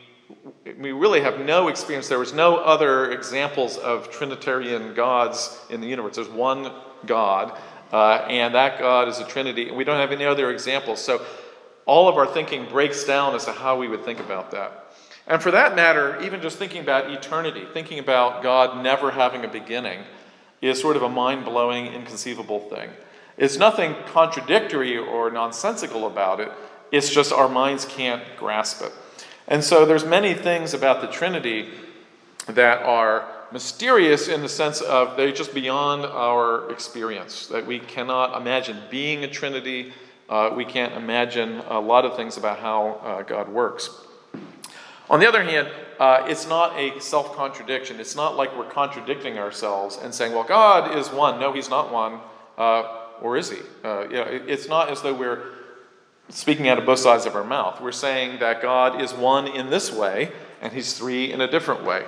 we 0.79 0.91
really 0.91 1.21
have 1.21 1.39
no 1.39 1.67
experience. 1.67 2.07
There 2.07 2.19
was 2.19 2.33
no 2.33 2.57
other 2.57 3.11
examples 3.11 3.77
of 3.77 4.09
Trinitarian 4.09 4.95
gods 4.95 5.59
in 5.69 5.81
the 5.81 5.87
universe. 5.87 6.15
There's 6.15 6.29
one 6.29 6.71
God 7.05 7.55
uh, 7.91 8.26
and 8.30 8.56
that 8.56 8.80
God 8.80 9.08
is 9.08 9.19
a 9.19 9.26
Trinity. 9.26 9.71
We 9.71 9.84
don't 9.84 10.00
have 10.00 10.12
any 10.12 10.26
other 10.26 10.52
examples. 10.52 11.04
So 11.04 11.26
all 11.86 12.10
of 12.10 12.15
our 12.17 12.28
thinking 12.28 12.65
breaks 12.65 13.04
down 13.04 13.36
as 13.36 13.45
to 13.45 13.54
how 13.54 13.78
we 13.78 13.88
would 13.88 14.04
think 14.04 14.19
about 14.19 14.52
that. 14.52 14.86
And 15.26 15.41
for 15.41 15.52
that 15.52 15.76
matter, 15.76 16.21
even 16.21 16.41
just 16.41 16.58
thinking 16.58 16.82
about 16.82 17.12
eternity, 17.12 17.65
thinking 17.73 18.00
about 18.00 18.43
God 18.43 18.84
never 18.84 19.12
having 19.12 19.43
a 19.43 19.47
beginning, 19.47 20.00
is 20.62 20.80
sort 20.80 20.95
of 20.95 21.04
a 21.04 21.10
mind 21.10 21.45
blowing, 21.45 21.88
inconceivable 21.88 22.62
thing. 22.62 22.89
It's 23.38 23.58
nothing 23.58 23.95
contradictory 24.08 24.97
or 24.97 25.30
nonsensical 25.30 26.08
about 26.08 26.39
it, 26.39 26.52
it's 26.91 27.10
just 27.10 27.32
our 27.32 27.50
minds 27.50 27.86
can't 27.86 28.23
grasp 28.38 28.82
it. 28.82 28.91
And 29.47 29.63
so 29.63 29.86
there's 29.86 30.06
many 30.06 30.34
things 30.34 30.73
about 30.73 31.02
the 31.02 31.08
Trinity 31.08 31.69
that 32.47 32.82
are 32.82 33.28
mysterious 33.51 34.27
in 34.27 34.41
the 34.41 34.49
sense 34.49 34.81
of 34.81 35.17
they're 35.17 35.31
just 35.31 35.53
beyond 35.53 36.05
our 36.05 36.69
experience, 36.71 37.47
that 37.47 37.65
we 37.65 37.79
cannot 37.79 38.39
imagine 38.39 38.77
being 38.89 39.23
a 39.23 39.27
Trinity. 39.27 39.93
Uh, 40.29 40.51
we 40.55 40.65
can't 40.65 40.93
imagine 40.93 41.60
a 41.67 41.79
lot 41.79 42.05
of 42.05 42.15
things 42.15 42.38
about 42.38 42.60
how 42.60 42.99
uh, 43.03 43.21
God 43.23 43.49
works. 43.49 43.89
On 45.10 45.19
the 45.19 45.27
other 45.27 45.43
hand, 45.43 45.69
uh, 45.99 46.25
it's 46.27 46.47
not 46.47 46.77
a 46.77 46.99
self 46.99 47.36
contradiction. 47.36 47.99
It's 47.99 48.15
not 48.15 48.36
like 48.36 48.55
we're 48.57 48.69
contradicting 48.69 49.38
ourselves 49.38 49.97
and 50.01 50.13
saying, 50.13 50.33
well, 50.33 50.43
God 50.43 50.97
is 50.97 51.10
one. 51.10 51.39
No, 51.39 51.53
he's 51.53 51.69
not 51.69 51.91
one. 51.91 52.19
Uh, 52.57 52.97
or 53.21 53.38
is 53.38 53.49
he? 53.49 53.57
Uh, 53.83 54.03
you 54.03 54.15
know, 54.15 54.25
it's 54.47 54.67
not 54.67 54.89
as 54.89 55.01
though 55.01 55.13
we're 55.13 55.43
speaking 56.29 56.67
out 56.67 56.77
of 56.77 56.86
both 56.86 56.99
sides 56.99 57.25
of 57.25 57.36
our 57.36 57.43
mouth. 57.43 57.81
We're 57.81 57.91
saying 57.91 58.39
that 58.39 58.62
God 58.62 59.01
is 59.01 59.13
one 59.13 59.47
in 59.47 59.69
this 59.69 59.91
way 59.91 60.31
and 60.62 60.73
he's 60.73 60.93
three 60.93 61.31
in 61.31 61.41
a 61.41 61.49
different 61.49 61.83
way. 61.83 62.03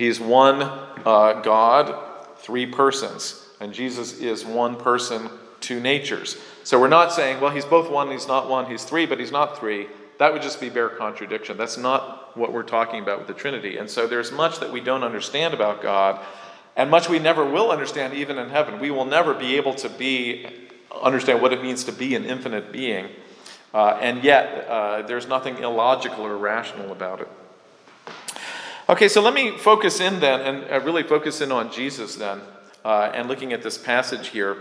He's 0.00 0.18
one 0.18 0.62
uh, 0.62 1.42
God, 1.42 1.94
three 2.38 2.64
persons. 2.64 3.46
And 3.60 3.70
Jesus 3.70 4.18
is 4.18 4.46
one 4.46 4.76
person, 4.76 5.28
two 5.60 5.78
natures. 5.78 6.38
So 6.64 6.80
we're 6.80 6.88
not 6.88 7.12
saying, 7.12 7.38
well, 7.42 7.50
he's 7.50 7.66
both 7.66 7.90
one, 7.90 8.10
he's 8.10 8.26
not 8.26 8.48
one, 8.48 8.64
he's 8.64 8.82
three, 8.82 9.04
but 9.04 9.20
he's 9.20 9.30
not 9.30 9.58
three. 9.58 9.88
That 10.16 10.32
would 10.32 10.40
just 10.40 10.58
be 10.58 10.70
bare 10.70 10.88
contradiction. 10.88 11.58
That's 11.58 11.76
not 11.76 12.34
what 12.34 12.50
we're 12.50 12.62
talking 12.62 13.02
about 13.02 13.18
with 13.18 13.28
the 13.28 13.34
Trinity. 13.34 13.76
And 13.76 13.90
so 13.90 14.06
there's 14.06 14.32
much 14.32 14.58
that 14.60 14.72
we 14.72 14.80
don't 14.80 15.04
understand 15.04 15.52
about 15.52 15.82
God, 15.82 16.18
and 16.76 16.90
much 16.90 17.10
we 17.10 17.18
never 17.18 17.44
will 17.44 17.70
understand 17.70 18.14
even 18.14 18.38
in 18.38 18.48
heaven. 18.48 18.80
We 18.80 18.90
will 18.90 19.04
never 19.04 19.34
be 19.34 19.58
able 19.58 19.74
to 19.74 19.90
be 19.90 20.46
understand 21.02 21.42
what 21.42 21.52
it 21.52 21.60
means 21.62 21.84
to 21.84 21.92
be 21.92 22.14
an 22.14 22.24
infinite 22.24 22.72
being. 22.72 23.10
Uh, 23.74 23.98
and 24.00 24.24
yet, 24.24 24.66
uh, 24.66 25.02
there's 25.02 25.28
nothing 25.28 25.58
illogical 25.58 26.24
or 26.24 26.36
irrational 26.36 26.90
about 26.90 27.20
it. 27.20 27.28
Okay, 28.90 29.06
so 29.06 29.22
let 29.22 29.34
me 29.34 29.56
focus 29.56 30.00
in 30.00 30.18
then 30.18 30.40
and 30.40 30.68
uh, 30.68 30.80
really 30.80 31.04
focus 31.04 31.40
in 31.40 31.52
on 31.52 31.70
Jesus 31.70 32.16
then 32.16 32.40
uh, 32.84 33.12
and 33.14 33.28
looking 33.28 33.52
at 33.52 33.62
this 33.62 33.78
passage 33.78 34.26
here. 34.26 34.56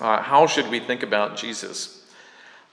Uh, 0.00 0.22
how 0.22 0.46
should 0.46 0.68
we 0.68 0.78
think 0.78 1.02
about 1.02 1.36
Jesus? 1.36 2.06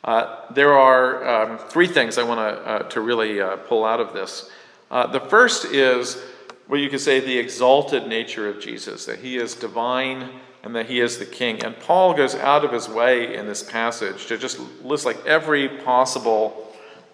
Uh, 0.04 0.42
there 0.52 0.74
are 0.78 1.28
um, 1.28 1.58
three 1.58 1.88
things 1.88 2.20
I 2.20 2.24
want 2.24 2.40
uh, 2.40 2.84
to 2.84 3.02
really 3.02 3.42
uh, 3.42 3.56
pull 3.56 3.84
out 3.84 4.00
of 4.00 4.14
this. 4.14 4.52
The 4.92 5.20
first 5.20 5.66
is 5.66 6.22
what 6.68 6.80
you 6.80 6.88
could 6.88 7.02
say 7.02 7.20
the 7.20 7.40
exalted 7.40 8.08
nature 8.08 8.48
of 8.48 8.62
Jesus, 8.62 9.08
that 9.08 9.18
he 9.18 9.38
is 9.38 9.56
divine 9.56 10.30
and 10.62 10.76
that 10.76 10.86
he 10.86 11.00
is 11.00 11.18
the 11.18 11.26
king. 11.26 11.64
And 11.64 11.80
Paul 11.80 12.14
goes 12.14 12.36
out 12.36 12.64
of 12.64 12.72
his 12.72 12.88
way 12.88 13.34
in 13.34 13.48
this 13.48 13.64
passage 13.64 14.28
to 14.28 14.38
just 14.38 14.60
list 14.84 15.04
like 15.04 15.26
every 15.26 15.68
possible 15.68 16.69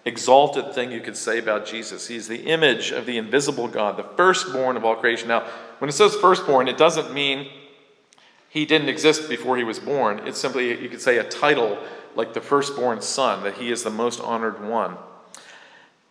exalted 0.06 0.72
thing 0.72 0.92
you 0.92 1.00
could 1.00 1.16
say 1.16 1.38
about 1.38 1.66
Jesus. 1.66 2.06
He's 2.06 2.28
the 2.28 2.44
image 2.44 2.92
of 2.92 3.04
the 3.04 3.18
invisible 3.18 3.68
God, 3.68 3.98
the 3.98 4.04
firstborn 4.16 4.76
of 4.76 4.84
all 4.84 4.94
creation. 4.94 5.28
Now, 5.28 5.46
when 5.78 5.88
it 5.88 5.92
says 5.92 6.14
firstborn, 6.14 6.68
it 6.68 6.78
doesn't 6.78 7.12
mean 7.12 7.50
he 8.48 8.64
didn't 8.64 8.88
exist 8.88 9.28
before 9.28 9.56
he 9.56 9.64
was 9.64 9.80
born. 9.80 10.20
It's 10.26 10.38
simply, 10.38 10.80
you 10.80 10.88
could 10.88 11.02
say, 11.02 11.18
a 11.18 11.24
title 11.24 11.76
like 12.14 12.32
the 12.32 12.40
firstborn 12.40 13.02
son, 13.02 13.42
that 13.42 13.54
he 13.58 13.70
is 13.70 13.82
the 13.82 13.90
most 13.90 14.20
honored 14.20 14.64
one. 14.64 14.96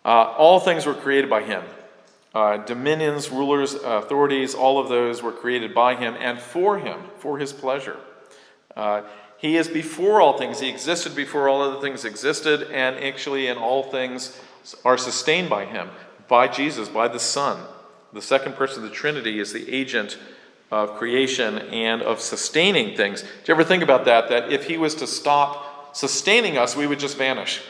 Uh, 0.03 0.35
all 0.37 0.59
things 0.59 0.85
were 0.85 0.93
created 0.93 1.29
by 1.29 1.41
him. 1.41 1.63
Uh, 2.35 2.57
dominions, 2.57 3.31
rulers, 3.31 3.73
authorities, 3.75 4.53
all 4.53 4.77
of 4.77 4.89
those 4.89 5.23
were 5.23 5.31
created 5.31 5.73
by 5.73 5.95
him 5.95 6.15
and 6.19 6.37
for 6.37 6.77
him, 6.77 6.99
for 7.17 7.39
his 7.39 7.53
pleasure. 7.53 7.97
Uh, 8.75 9.03
he 9.45 9.57
is 9.57 9.67
before 9.67 10.21
all 10.21 10.37
things. 10.39 10.59
He 10.59 10.69
existed 10.69 11.15
before 11.15 11.47
all 11.47 11.61
other 11.61 11.79
things 11.79 12.03
existed, 12.03 12.63
and 12.71 12.97
actually, 12.97 13.45
in 13.45 13.57
all 13.57 13.83
things 13.83 14.41
are 14.83 14.97
sustained 14.97 15.51
by 15.51 15.65
him, 15.65 15.89
by 16.27 16.47
Jesus, 16.47 16.89
by 16.89 17.07
the 17.07 17.19
Son. 17.19 17.63
The 18.11 18.23
second 18.23 18.55
person 18.55 18.83
of 18.83 18.89
the 18.89 18.95
Trinity 18.95 19.39
is 19.39 19.53
the 19.53 19.71
agent 19.71 20.17
of 20.71 20.95
creation 20.95 21.59
and 21.59 22.01
of 22.01 22.19
sustaining 22.19 22.97
things. 22.97 23.21
Do 23.21 23.27
you 23.47 23.53
ever 23.53 23.63
think 23.63 23.83
about 23.83 24.05
that? 24.05 24.29
That 24.29 24.51
if 24.51 24.65
he 24.65 24.77
was 24.77 24.95
to 24.95 25.05
stop 25.05 25.95
sustaining 25.95 26.57
us, 26.57 26.75
we 26.75 26.87
would 26.87 26.99
just 26.99 27.17
vanish. 27.17 27.61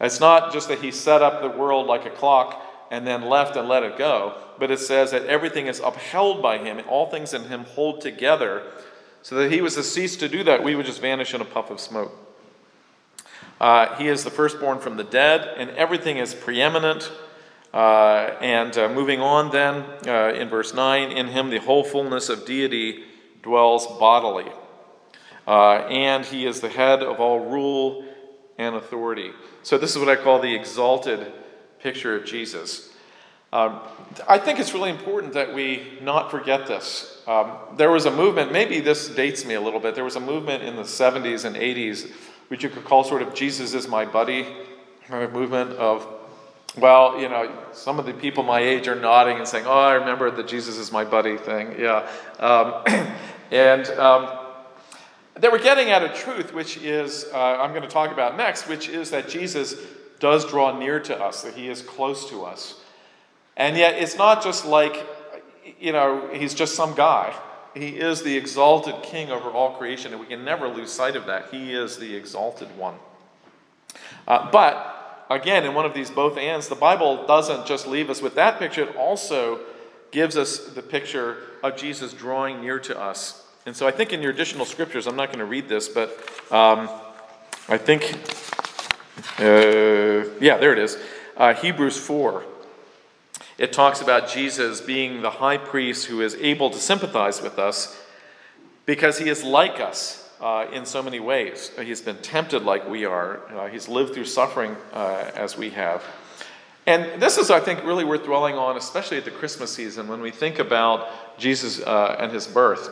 It's 0.00 0.20
not 0.20 0.52
just 0.52 0.68
that 0.68 0.82
he 0.82 0.90
set 0.90 1.22
up 1.22 1.40
the 1.40 1.58
world 1.58 1.86
like 1.86 2.04
a 2.04 2.10
clock 2.10 2.62
and 2.90 3.06
then 3.06 3.30
left 3.30 3.56
and 3.56 3.66
let 3.66 3.82
it 3.82 3.96
go, 3.96 4.34
but 4.58 4.70
it 4.70 4.78
says 4.78 5.12
that 5.12 5.24
everything 5.24 5.68
is 5.68 5.80
upheld 5.80 6.42
by 6.42 6.58
him, 6.58 6.82
all 6.86 7.10
things 7.10 7.32
in 7.32 7.44
him 7.44 7.64
hold 7.64 8.02
together 8.02 8.62
so 9.24 9.36
that 9.36 9.50
he 9.50 9.62
was 9.62 9.74
to 9.74 9.82
cease 9.82 10.16
to 10.16 10.28
do 10.28 10.44
that, 10.44 10.62
we 10.62 10.76
would 10.76 10.84
just 10.84 11.00
vanish 11.00 11.32
in 11.32 11.40
a 11.40 11.46
puff 11.46 11.70
of 11.70 11.80
smoke. 11.80 12.12
Uh, 13.58 13.96
he 13.96 14.06
is 14.06 14.22
the 14.22 14.30
firstborn 14.30 14.78
from 14.78 14.98
the 14.98 15.02
dead, 15.02 15.48
and 15.56 15.70
everything 15.70 16.18
is 16.18 16.34
preeminent. 16.34 17.10
Uh, 17.72 18.36
and 18.42 18.76
uh, 18.76 18.86
moving 18.90 19.22
on, 19.22 19.50
then, 19.50 19.82
uh, 20.06 20.34
in 20.34 20.50
verse 20.50 20.74
9, 20.74 21.10
in 21.10 21.28
him 21.28 21.48
the 21.48 21.58
whole 21.58 21.82
fullness 21.82 22.28
of 22.28 22.44
deity 22.44 23.02
dwells 23.42 23.86
bodily. 23.98 24.52
Uh, 25.46 25.76
and 25.88 26.26
he 26.26 26.44
is 26.44 26.60
the 26.60 26.68
head 26.68 27.02
of 27.02 27.18
all 27.18 27.48
rule 27.48 28.04
and 28.58 28.76
authority. 28.76 29.32
So, 29.62 29.78
this 29.78 29.92
is 29.92 29.98
what 29.98 30.10
I 30.10 30.22
call 30.22 30.38
the 30.38 30.54
exalted 30.54 31.32
picture 31.78 32.14
of 32.14 32.26
Jesus. 32.26 32.93
Um, 33.54 33.78
I 34.26 34.36
think 34.38 34.58
it's 34.58 34.74
really 34.74 34.90
important 34.90 35.32
that 35.34 35.54
we 35.54 35.96
not 36.02 36.28
forget 36.28 36.66
this. 36.66 37.22
Um, 37.28 37.52
there 37.76 37.92
was 37.92 38.04
a 38.04 38.10
movement, 38.10 38.50
maybe 38.50 38.80
this 38.80 39.08
dates 39.08 39.44
me 39.44 39.54
a 39.54 39.60
little 39.60 39.78
bit, 39.78 39.94
there 39.94 40.02
was 40.02 40.16
a 40.16 40.20
movement 40.20 40.64
in 40.64 40.74
the 40.74 40.82
70s 40.82 41.44
and 41.44 41.54
80s, 41.54 42.10
which 42.48 42.64
you 42.64 42.68
could 42.68 42.84
call 42.84 43.04
sort 43.04 43.22
of 43.22 43.32
Jesus 43.32 43.72
is 43.72 43.86
my 43.86 44.04
buddy 44.04 44.44
kind 45.06 45.22
of 45.22 45.32
movement 45.32 45.70
of, 45.74 46.04
well, 46.76 47.20
you 47.20 47.28
know, 47.28 47.48
some 47.72 48.00
of 48.00 48.06
the 48.06 48.12
people 48.12 48.42
my 48.42 48.58
age 48.58 48.88
are 48.88 48.96
nodding 48.96 49.36
and 49.36 49.46
saying, 49.46 49.66
oh, 49.66 49.70
I 49.70 49.94
remember 49.94 50.32
the 50.32 50.42
Jesus 50.42 50.76
is 50.76 50.90
my 50.90 51.04
buddy 51.04 51.36
thing, 51.36 51.76
yeah. 51.78 52.08
Um, 52.40 52.82
and 53.52 53.86
um, 53.90 54.36
they 55.34 55.48
were 55.48 55.60
getting 55.60 55.90
at 55.90 56.02
a 56.02 56.08
truth, 56.08 56.52
which 56.52 56.78
is, 56.78 57.26
uh, 57.32 57.38
I'm 57.38 57.70
going 57.70 57.82
to 57.82 57.88
talk 57.88 58.10
about 58.10 58.36
next, 58.36 58.66
which 58.66 58.88
is 58.88 59.10
that 59.10 59.28
Jesus 59.28 59.76
does 60.18 60.44
draw 60.44 60.76
near 60.76 60.98
to 60.98 61.16
us, 61.16 61.42
that 61.42 61.54
he 61.54 61.68
is 61.68 61.82
close 61.82 62.28
to 62.30 62.44
us. 62.44 62.80
And 63.56 63.76
yet, 63.76 63.94
it's 63.94 64.16
not 64.16 64.42
just 64.42 64.64
like, 64.64 65.06
you 65.80 65.92
know, 65.92 66.28
he's 66.32 66.54
just 66.54 66.74
some 66.74 66.94
guy. 66.94 67.34
He 67.74 67.88
is 67.88 68.22
the 68.22 68.36
exalted 68.36 69.02
king 69.02 69.30
over 69.30 69.50
all 69.50 69.76
creation, 69.76 70.12
and 70.12 70.20
we 70.20 70.26
can 70.26 70.44
never 70.44 70.68
lose 70.68 70.92
sight 70.92 71.16
of 71.16 71.26
that. 71.26 71.48
He 71.50 71.72
is 71.72 71.98
the 71.98 72.14
exalted 72.14 72.76
one. 72.76 72.94
Uh, 74.26 74.50
but, 74.50 75.26
again, 75.30 75.64
in 75.64 75.74
one 75.74 75.84
of 75.84 75.94
these 75.94 76.10
both 76.10 76.36
ands, 76.38 76.68
the 76.68 76.74
Bible 76.74 77.26
doesn't 77.26 77.66
just 77.66 77.86
leave 77.86 78.10
us 78.10 78.22
with 78.22 78.34
that 78.36 78.58
picture, 78.58 78.82
it 78.82 78.96
also 78.96 79.60
gives 80.10 80.36
us 80.36 80.68
the 80.68 80.82
picture 80.82 81.38
of 81.62 81.76
Jesus 81.76 82.12
drawing 82.12 82.60
near 82.60 82.78
to 82.78 82.98
us. 82.98 83.44
And 83.66 83.76
so 83.76 83.86
I 83.86 83.90
think 83.90 84.12
in 84.12 84.22
your 84.22 84.30
additional 84.30 84.64
scriptures, 84.64 85.06
I'm 85.06 85.16
not 85.16 85.28
going 85.28 85.40
to 85.40 85.44
read 85.44 85.68
this, 85.68 85.88
but 85.88 86.10
um, 86.52 86.88
I 87.68 87.78
think, 87.78 88.14
uh, 89.38 90.28
yeah, 90.40 90.58
there 90.58 90.72
it 90.72 90.78
is. 90.78 90.98
Uh, 91.36 91.54
Hebrews 91.54 91.98
4. 91.98 92.44
It 93.56 93.72
talks 93.72 94.00
about 94.00 94.28
Jesus 94.28 94.80
being 94.80 95.22
the 95.22 95.30
high 95.30 95.58
priest 95.58 96.06
who 96.06 96.20
is 96.20 96.34
able 96.36 96.70
to 96.70 96.78
sympathize 96.78 97.40
with 97.40 97.58
us 97.58 97.96
because 98.86 99.18
he 99.18 99.28
is 99.28 99.44
like 99.44 99.80
us 99.80 100.28
uh, 100.40 100.66
in 100.72 100.84
so 100.84 101.02
many 101.02 101.20
ways. 101.20 101.70
He's 101.80 102.02
been 102.02 102.16
tempted 102.16 102.64
like 102.64 102.88
we 102.88 103.04
are, 103.04 103.40
uh, 103.54 103.68
he's 103.68 103.88
lived 103.88 104.14
through 104.14 104.26
suffering 104.26 104.76
uh, 104.92 105.30
as 105.34 105.56
we 105.56 105.70
have. 105.70 106.02
And 106.86 107.22
this 107.22 107.38
is, 107.38 107.50
I 107.50 107.60
think, 107.60 107.82
really 107.84 108.04
worth 108.04 108.24
dwelling 108.24 108.56
on, 108.56 108.76
especially 108.76 109.16
at 109.16 109.24
the 109.24 109.30
Christmas 109.30 109.72
season 109.72 110.06
when 110.06 110.20
we 110.20 110.30
think 110.30 110.58
about 110.58 111.38
Jesus 111.38 111.80
uh, 111.80 112.16
and 112.18 112.30
his 112.30 112.46
birth. 112.46 112.90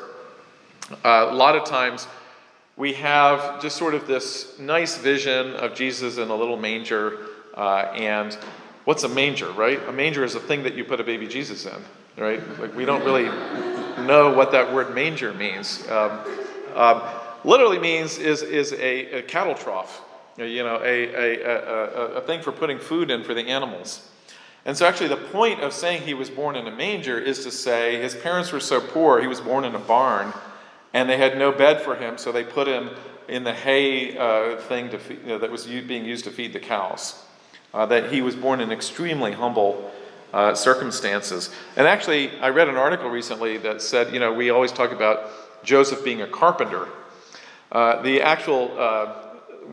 Uh, 1.05 1.27
a 1.29 1.35
lot 1.35 1.57
of 1.57 1.65
times, 1.67 2.07
we 2.77 2.95
have 2.95 3.61
just 3.61 3.77
sort 3.77 3.95
of 3.95 4.07
this 4.07 4.59
nice 4.59 4.97
vision 4.97 5.55
of 5.57 5.75
Jesus 5.75 6.17
in 6.17 6.31
a 6.31 6.35
little 6.35 6.57
manger, 6.57 7.19
uh, 7.55 7.93
and 7.95 8.39
what's 8.85 9.05
a 9.05 9.09
manger, 9.09 9.51
right? 9.53 9.81
A 9.89 9.93
manger 9.93 10.25
is 10.25 10.35
a 10.35 10.41
thing 10.41 10.63
that 10.65 10.75
you 10.75 10.85
put 10.85 11.01
a 11.01 11.05
baby 11.05 11.27
Jesus 11.27 11.67
in, 11.67 11.83
right? 12.17 12.41
Like 12.59 12.75
we 12.75 12.85
don't 12.85 13.05
really 13.05 13.25
know 14.07 14.33
what 14.35 14.53
that 14.53 14.73
word 14.73 14.95
manger 14.95 15.33
means. 15.33 15.89
Um, 15.89 16.21
um, 16.75 17.03
literally 17.45 17.79
means 17.79 18.19
is, 18.19 18.43
is 18.43 18.73
a, 18.73 19.19
a 19.19 19.23
cattle 19.23 19.55
trough, 19.55 20.03
you 20.37 20.63
know, 20.63 20.81
a, 20.83 21.09
a, 21.15 21.43
a, 21.43 22.05
a 22.15 22.21
thing 22.23 22.41
for 22.41 22.53
putting 22.53 22.79
food 22.79 23.11
in 23.11 23.23
for 23.25 23.35
the 23.35 23.43
animals. 23.43 24.09
And 24.65 24.77
so, 24.77 24.87
actually, 24.87 25.09
the 25.09 25.17
point 25.17 25.61
of 25.61 25.73
saying 25.73 26.03
he 26.03 26.15
was 26.15 26.31
born 26.31 26.55
in 26.55 26.69
a 26.69 26.71
manger 26.71 27.19
is 27.19 27.43
to 27.43 27.51
say 27.51 28.01
his 28.01 28.15
parents 28.15 28.53
were 28.53 28.61
so 28.61 28.81
poor, 28.81 29.21
he 29.21 29.27
was 29.27 29.41
born 29.41 29.65
in 29.65 29.75
a 29.75 29.81
barn, 29.81 30.33
and 30.95 31.11
they 31.11 31.17
had 31.17 31.37
no 31.37 31.51
bed 31.51 31.83
for 31.83 31.97
him, 31.97 32.17
so 32.17 32.31
they 32.31 32.45
put 32.45 32.69
him 32.69 32.91
in 33.27 33.43
the 33.43 33.53
hay 33.53 34.17
uh, 34.17 34.61
thing 34.63 34.89
to 34.91 34.99
feed, 34.99 35.19
you 35.23 35.29
know, 35.31 35.39
that 35.39 35.51
was 35.51 35.67
being 35.67 36.05
used 36.05 36.25
to 36.25 36.31
feed 36.31 36.53
the 36.53 36.61
cows 36.61 37.25
uh, 37.75 37.87
that 37.87 38.13
he 38.13 38.21
was 38.21 38.37
born 38.37 38.61
in 38.61 38.71
extremely 38.71 39.33
humble 39.33 39.91
uh, 40.33 40.55
circumstances. 40.55 41.51
And 41.77 41.87
actually, 41.87 42.39
I 42.41 42.49
read 42.49 42.69
an 42.69 42.77
article 42.77 43.11
recently 43.11 43.59
that 43.59 43.83
said, 43.83 44.13
you 44.13 44.21
know, 44.21 44.33
we 44.33 44.51
always 44.51 44.73
talk 44.73 44.93
about 44.93 45.65
Joseph 45.65 46.05
being 46.05 46.23
a 46.23 46.27
carpenter. 46.27 46.89
Uh, 47.71 48.03
the 48.03 48.23
actual 48.23 48.77
uh, 48.79 49.15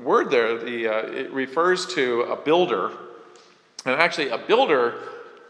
word 0.04 0.30
there, 0.30 0.58
the, 0.58 0.88
uh, 0.88 1.12
it 1.12 1.32
refers 1.32 1.86
to 1.96 2.22
a 2.24 2.36
builder. 2.36 2.92
And 3.86 3.96
actually, 3.96 4.30
a 4.30 4.38
builder 4.38 5.02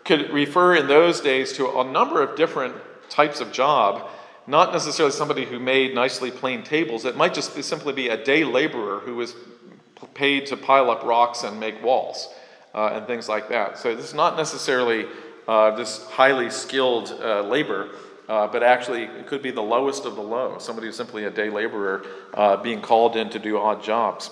could 0.06 0.32
refer 0.32 0.76
in 0.76 0.88
those 0.88 1.22
days 1.22 1.54
to 1.54 1.80
a 1.80 1.84
number 1.84 2.22
of 2.22 2.36
different 2.36 2.76
types 3.10 3.42
of 3.42 3.52
job, 3.52 4.08
not 4.48 4.72
necessarily 4.72 5.12
somebody 5.12 5.46
who 5.46 5.60
made 5.60 5.94
nicely 5.94 6.32
planed 6.32 6.66
tables. 6.66 7.06
It 7.06 7.16
might 7.16 7.34
just 7.34 7.56
be, 7.56 7.62
simply 7.62 7.94
be 7.94 8.10
a 8.10 8.24
day 8.24 8.44
laborer 8.44 9.00
who 9.00 9.16
was 9.16 9.36
paid 10.14 10.46
to 10.48 10.58
pile 10.58 10.90
up 10.90 11.04
rocks 11.04 11.44
and 11.44 11.60
make 11.60 11.84
walls 11.84 12.30
uh, 12.74 12.92
and 12.94 13.08
things 13.08 13.28
like 13.28 13.50
that. 13.50 13.78
So 13.78 13.96
this 13.96 14.06
is 14.06 14.14
not 14.14 14.38
necessarily 14.38 15.06
uh, 15.48 15.76
this 15.76 16.06
highly 16.10 16.50
skilled 16.50 17.10
uh, 17.22 17.42
labor, 17.42 17.90
uh, 18.28 18.48
but 18.48 18.62
actually 18.62 19.04
it 19.04 19.26
could 19.26 19.42
be 19.42 19.52
the 19.52 19.64
lowest 19.64 20.06
of 20.06 20.16
the 20.16 20.22
low. 20.22 20.60
Somebody 20.60 20.88
who's 20.88 20.96
simply 20.96 21.26
a 21.26 21.32
day 21.32 21.50
laborer 21.50 22.06
uh, 22.36 22.58
being 22.58 22.82
called 22.82 23.16
in 23.16 23.30
to 23.32 23.40
do 23.40 23.58
odd 23.58 23.84
jobs. 23.84 24.30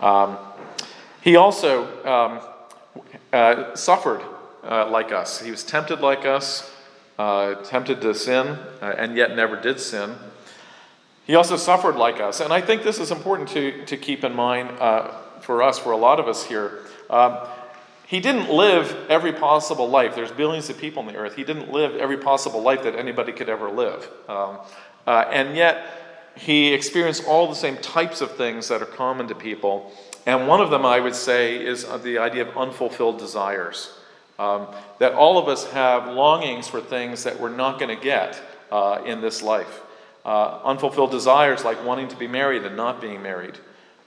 Um, 0.00 0.36
he 1.20 1.36
also 1.36 1.84
um, 2.04 2.40
uh, 3.32 3.76
suffered 3.76 4.22
like 4.64 5.12
us. 5.12 5.40
He 5.40 5.50
was 5.50 5.62
tempted 5.62 6.00
like 6.00 6.26
us, 6.26 6.70
tempted 7.16 8.00
to 8.00 8.14
sin, 8.14 8.58
and 8.80 9.16
yet 9.16 9.34
never 9.34 9.60
did 9.60 9.80
sin. 9.80 10.14
He 11.24 11.36
also 11.36 11.56
suffered 11.56 11.96
like 11.96 12.20
us. 12.20 12.40
And 12.40 12.52
I 12.52 12.60
think 12.60 12.82
this 12.82 12.98
is 12.98 13.10
important 13.10 13.48
to, 13.50 13.84
to 13.86 13.96
keep 13.96 14.24
in 14.24 14.34
mind 14.34 14.70
for 15.48 15.62
us, 15.62 15.78
for 15.78 15.92
a 15.92 15.96
lot 15.96 16.20
of 16.20 16.28
us 16.28 16.44
here. 16.44 16.68
Um, 17.08 17.38
he 18.06 18.20
didn't 18.20 18.50
live 18.50 18.84
every 19.08 19.32
possible 19.32 19.88
life. 19.88 20.14
There's 20.14 20.30
billions 20.30 20.68
of 20.68 20.76
people 20.76 21.00
on 21.02 21.06
the 21.08 21.16
earth. 21.16 21.36
He 21.36 21.44
didn't 21.50 21.72
live 21.72 21.96
every 21.96 22.18
possible 22.18 22.60
life 22.70 22.82
that 22.82 22.94
anybody 22.94 23.32
could 23.32 23.48
ever 23.48 23.70
live. 23.70 24.00
Um, 24.28 24.58
uh, 25.06 25.24
and 25.38 25.56
yet, 25.56 25.74
he 26.36 26.74
experienced 26.74 27.24
all 27.26 27.48
the 27.48 27.54
same 27.54 27.78
types 27.78 28.20
of 28.20 28.30
things 28.36 28.68
that 28.68 28.82
are 28.82 28.92
common 29.04 29.26
to 29.28 29.34
people. 29.34 29.90
And 30.26 30.46
one 30.46 30.60
of 30.60 30.68
them, 30.68 30.84
I 30.84 31.00
would 31.00 31.14
say, 31.14 31.64
is 31.64 31.86
the 32.02 32.18
idea 32.18 32.42
of 32.46 32.54
unfulfilled 32.54 33.18
desires. 33.18 33.98
Um, 34.38 34.66
that 34.98 35.14
all 35.14 35.38
of 35.38 35.48
us 35.48 35.64
have 35.72 36.14
longings 36.24 36.68
for 36.68 36.80
things 36.82 37.24
that 37.24 37.40
we're 37.40 37.56
not 37.56 37.78
going 37.80 37.96
to 37.96 38.04
get 38.04 38.38
uh, 38.70 39.00
in 39.06 39.22
this 39.22 39.42
life. 39.42 39.80
uh, 40.28 40.60
unfulfilled 40.64 41.10
desires 41.10 41.64
like 41.64 41.82
wanting 41.86 42.06
to 42.06 42.16
be 42.16 42.26
married 42.26 42.62
and 42.62 42.76
not 42.76 43.00
being 43.00 43.22
married, 43.22 43.58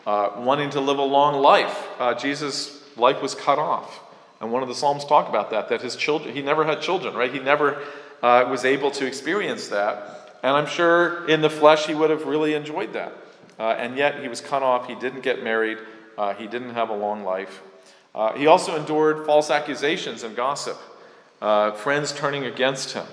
uh, 0.05 0.31
wanting 0.37 0.69
to 0.71 0.81
live 0.81 0.97
a 0.97 1.03
long 1.03 1.41
life. 1.41 1.87
Uh, 1.99 2.13
Jesus' 2.13 2.81
life 2.97 3.21
was 3.21 3.35
cut 3.35 3.59
off. 3.59 3.99
And 4.39 4.51
one 4.51 4.63
of 4.63 4.69
the 4.69 4.75
Psalms 4.75 5.05
talk 5.05 5.29
about 5.29 5.51
that, 5.51 5.69
that 5.69 5.81
his 5.81 5.95
children, 5.95 6.33
he 6.33 6.41
never 6.41 6.65
had 6.65 6.81
children, 6.81 7.13
right? 7.13 7.31
He 7.31 7.39
never 7.39 7.83
uh, 8.23 8.47
was 8.49 8.65
able 8.65 8.89
to 8.91 9.05
experience 9.05 9.67
that. 9.67 10.39
And 10.41 10.55
I'm 10.55 10.65
sure 10.65 11.27
in 11.27 11.41
the 11.41 11.49
flesh 11.49 11.85
he 11.85 11.93
would 11.93 12.09
have 12.09 12.25
really 12.25 12.55
enjoyed 12.55 12.93
that. 12.93 13.13
Uh, 13.59 13.75
and 13.77 13.95
yet 13.95 14.21
he 14.21 14.27
was 14.27 14.41
cut 14.41 14.63
off. 14.63 14.87
He 14.87 14.95
didn't 14.95 15.21
get 15.21 15.43
married. 15.43 15.77
Uh, 16.17 16.33
he 16.33 16.47
didn't 16.47 16.73
have 16.73 16.89
a 16.89 16.95
long 16.95 17.23
life. 17.23 17.61
Uh, 18.15 18.33
he 18.33 18.47
also 18.47 18.75
endured 18.75 19.25
false 19.25 19.51
accusations 19.51 20.23
and 20.23 20.35
gossip, 20.35 20.77
friends 21.77 22.11
turning 22.11 22.45
against 22.45 22.93
him. 22.93 23.05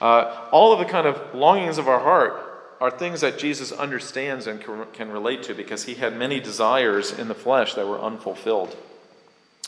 All 0.00 0.72
of 0.72 0.78
the 0.78 0.84
kind 0.84 1.06
of 1.06 1.34
longings 1.34 1.78
of 1.78 1.88
our 1.88 1.98
heart 1.98 2.47
are 2.80 2.90
things 2.90 3.20
that 3.20 3.38
Jesus 3.38 3.72
understands 3.72 4.46
and 4.46 4.60
can 4.92 5.10
relate 5.10 5.42
to 5.44 5.54
because 5.54 5.84
he 5.84 5.94
had 5.94 6.16
many 6.16 6.38
desires 6.38 7.16
in 7.18 7.28
the 7.28 7.34
flesh 7.34 7.74
that 7.74 7.86
were 7.86 8.00
unfulfilled. 8.00 8.76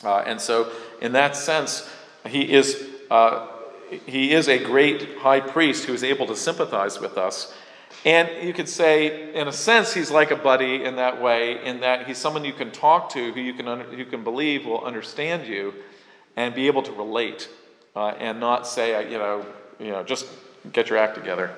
Uh, 0.03 0.19
and 0.19 0.39
so, 0.39 0.71
in 1.01 1.11
that 1.11 1.35
sense, 1.35 1.89
he 2.27 2.51
is, 2.51 2.87
uh, 3.09 3.47
he 4.05 4.31
is 4.33 4.47
a 4.47 4.57
great 4.57 5.17
high 5.17 5.39
priest 5.39 5.85
who 5.85 5.93
is 5.93 6.03
able 6.03 6.25
to 6.27 6.35
sympathize 6.35 6.99
with 6.99 7.17
us. 7.17 7.53
And 8.05 8.29
you 8.41 8.53
could 8.53 8.69
say, 8.69 9.33
in 9.33 9.47
a 9.47 9.51
sense, 9.51 9.93
he's 9.93 10.09
like 10.09 10.31
a 10.31 10.35
buddy 10.35 10.83
in 10.83 10.95
that 10.95 11.21
way, 11.21 11.63
in 11.63 11.81
that 11.81 12.07
he's 12.07 12.17
someone 12.17 12.45
you 12.45 12.53
can 12.53 12.71
talk 12.71 13.09
to, 13.11 13.31
who 13.31 13.39
you 13.39 13.53
can, 13.53 13.81
who 13.81 14.05
can 14.05 14.23
believe 14.23 14.65
will 14.65 14.83
understand 14.83 15.45
you 15.45 15.73
and 16.35 16.55
be 16.55 16.67
able 16.67 16.81
to 16.83 16.91
relate 16.93 17.49
uh, 17.95 18.07
and 18.07 18.39
not 18.39 18.65
say, 18.65 19.11
you 19.11 19.17
know, 19.17 19.45
you 19.79 19.91
know, 19.91 20.03
just 20.03 20.25
get 20.71 20.89
your 20.89 20.97
act 20.97 21.15
together. 21.15 21.53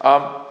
Um, 0.00 0.44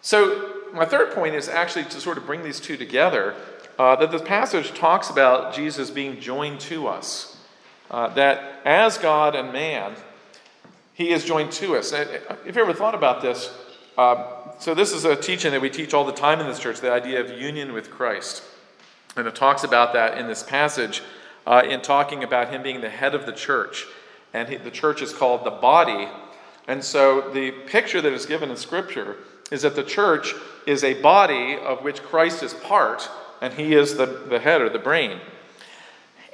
so, 0.00 0.50
my 0.72 0.84
third 0.84 1.12
point 1.12 1.34
is 1.34 1.48
actually 1.48 1.84
to 1.84 2.00
sort 2.00 2.16
of 2.16 2.26
bring 2.26 2.42
these 2.42 2.58
two 2.58 2.76
together 2.76 3.34
uh, 3.78 3.96
that 3.96 4.10
this 4.10 4.22
passage 4.22 4.72
talks 4.74 5.10
about 5.10 5.54
Jesus 5.54 5.90
being 5.90 6.20
joined 6.20 6.60
to 6.60 6.86
us. 6.86 7.36
Uh, 7.90 8.08
that 8.14 8.60
as 8.64 8.96
God 8.96 9.34
and 9.34 9.52
man, 9.52 9.94
he 10.94 11.10
is 11.10 11.24
joined 11.24 11.52
to 11.52 11.76
us. 11.76 11.92
And 11.92 12.08
if 12.46 12.56
you 12.56 12.62
ever 12.62 12.72
thought 12.72 12.94
about 12.94 13.20
this, 13.20 13.52
um, 13.98 14.24
so 14.58 14.74
this 14.74 14.92
is 14.92 15.04
a 15.04 15.16
teaching 15.16 15.50
that 15.52 15.60
we 15.60 15.68
teach 15.68 15.92
all 15.92 16.04
the 16.04 16.12
time 16.12 16.40
in 16.40 16.46
this 16.46 16.58
church 16.58 16.80
the 16.80 16.92
idea 16.92 17.20
of 17.20 17.30
union 17.30 17.72
with 17.72 17.90
Christ. 17.90 18.42
And 19.16 19.26
it 19.26 19.34
talks 19.34 19.64
about 19.64 19.92
that 19.92 20.16
in 20.16 20.26
this 20.26 20.42
passage 20.42 21.02
uh, 21.46 21.62
in 21.68 21.82
talking 21.82 22.24
about 22.24 22.48
him 22.50 22.62
being 22.62 22.80
the 22.80 22.88
head 22.88 23.14
of 23.14 23.26
the 23.26 23.32
church. 23.32 23.86
And 24.32 24.48
he, 24.48 24.56
the 24.56 24.70
church 24.70 25.02
is 25.02 25.12
called 25.12 25.44
the 25.44 25.50
body. 25.50 26.08
And 26.68 26.82
so 26.82 27.30
the 27.32 27.50
picture 27.50 28.00
that 28.00 28.12
is 28.12 28.26
given 28.26 28.50
in 28.50 28.56
Scripture 28.56 29.16
is 29.50 29.62
that 29.62 29.76
the 29.76 29.82
church 29.82 30.34
is 30.66 30.84
a 30.84 31.00
body 31.02 31.56
of 31.56 31.82
which 31.82 32.02
Christ 32.02 32.42
is 32.42 32.54
part 32.54 33.08
and 33.40 33.52
he 33.52 33.74
is 33.74 33.96
the, 33.96 34.06
the 34.06 34.38
head 34.38 34.62
or 34.62 34.70
the 34.70 34.78
brain. 34.78 35.18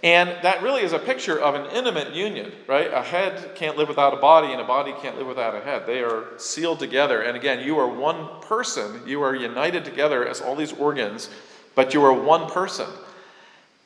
And 0.04 0.28
that 0.42 0.62
really 0.62 0.82
is 0.82 0.92
a 0.92 0.98
picture 0.98 1.40
of 1.40 1.56
an 1.56 1.66
intimate 1.72 2.14
union, 2.14 2.52
right? 2.68 2.92
A 2.92 3.02
head 3.02 3.56
can't 3.56 3.76
live 3.76 3.88
without 3.88 4.14
a 4.14 4.18
body, 4.18 4.52
and 4.52 4.60
a 4.60 4.64
body 4.64 4.94
can't 5.02 5.18
live 5.18 5.26
without 5.26 5.56
a 5.56 5.60
head. 5.60 5.86
They 5.86 6.02
are 6.02 6.24
sealed 6.36 6.78
together. 6.78 7.22
And 7.22 7.36
again, 7.36 7.66
you 7.66 7.78
are 7.78 7.88
one 7.88 8.40
person. 8.42 9.00
You 9.06 9.22
are 9.22 9.34
united 9.34 9.84
together 9.84 10.24
as 10.24 10.40
all 10.40 10.54
these 10.54 10.72
organs, 10.72 11.30
but 11.74 11.94
you 11.94 12.04
are 12.04 12.12
one 12.12 12.48
person. 12.48 12.86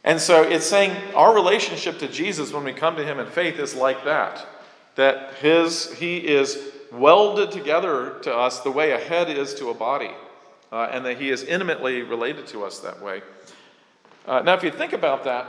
And 0.05 0.21
so 0.21 0.43
it's 0.43 0.67
saying 0.67 0.95
our 1.15 1.35
relationship 1.35 1.99
to 2.01 2.09
Jesus 2.09 2.53
when 2.53 2.65
we 2.65 2.75
come 2.75 2.97
to 2.97 3.05
him 3.05 3.19
in 3.19 3.27
faith 3.27 3.59
is 3.59 3.75
like 3.75 4.05
that. 4.05 4.45
That 4.97 5.35
his 5.35 5.93
he 5.95 6.19
is 6.19 6.59
welded 6.93 7.51
together 7.51 8.19
to 8.23 8.35
us 8.35 8.61
the 8.61 8.71
way 8.71 8.93
a 8.93 8.99
head 8.99 9.31
is 9.31 9.55
to 9.55 9.71
a 9.71 9.75
body 9.75 10.11
uh, 10.73 10.89
and 10.91 11.05
that 11.05 11.19
he 11.19 11.29
is 11.29 11.43
intimately 11.45 12.03
related 12.03 12.47
to 12.49 12.65
us 12.65 12.79
that 12.81 13.01
way. 13.01 13.23
Uh, 14.27 14.41
now, 14.41 14.55
if 14.55 14.63
you 14.63 14.71
think 14.71 14.93
about 14.93 15.25
that, 15.25 15.47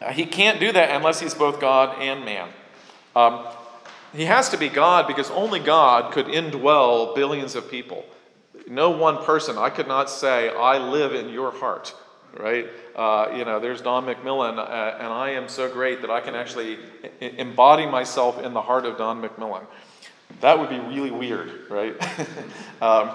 uh, 0.00 0.12
he 0.12 0.26
can't 0.26 0.60
do 0.60 0.72
that 0.72 0.94
unless 0.94 1.20
he's 1.20 1.34
both 1.34 1.60
God 1.60 2.00
and 2.00 2.24
man. 2.24 2.48
Um, 3.16 3.46
he 4.12 4.24
has 4.24 4.48
to 4.50 4.58
be 4.58 4.68
God 4.68 5.06
because 5.06 5.30
only 5.30 5.60
God 5.60 6.12
could 6.12 6.26
indwell 6.26 7.14
billions 7.14 7.54
of 7.54 7.70
people. 7.70 8.04
No 8.68 8.90
one 8.90 9.24
person, 9.24 9.56
I 9.56 9.70
could 9.70 9.88
not 9.88 10.10
say, 10.10 10.50
I 10.50 10.78
live 10.78 11.14
in 11.14 11.30
your 11.30 11.52
heart, 11.52 11.94
right? 12.38 12.68
Uh, 12.94 13.32
you 13.36 13.44
know, 13.44 13.60
there's 13.60 13.80
Don 13.80 14.06
McMillan, 14.06 14.58
uh, 14.58 14.96
and 14.98 15.08
I 15.08 15.30
am 15.30 15.48
so 15.48 15.70
great 15.70 16.00
that 16.02 16.10
I 16.10 16.20
can 16.20 16.34
actually 16.34 16.78
embody 17.20 17.86
myself 17.86 18.42
in 18.42 18.52
the 18.52 18.62
heart 18.62 18.84
of 18.84 18.98
Don 18.98 19.22
McMillan. 19.22 19.64
That 20.40 20.58
would 20.58 20.70
be 20.70 20.78
really 20.78 21.10
weird, 21.10 21.68
right? 21.68 21.94
um, 22.82 23.10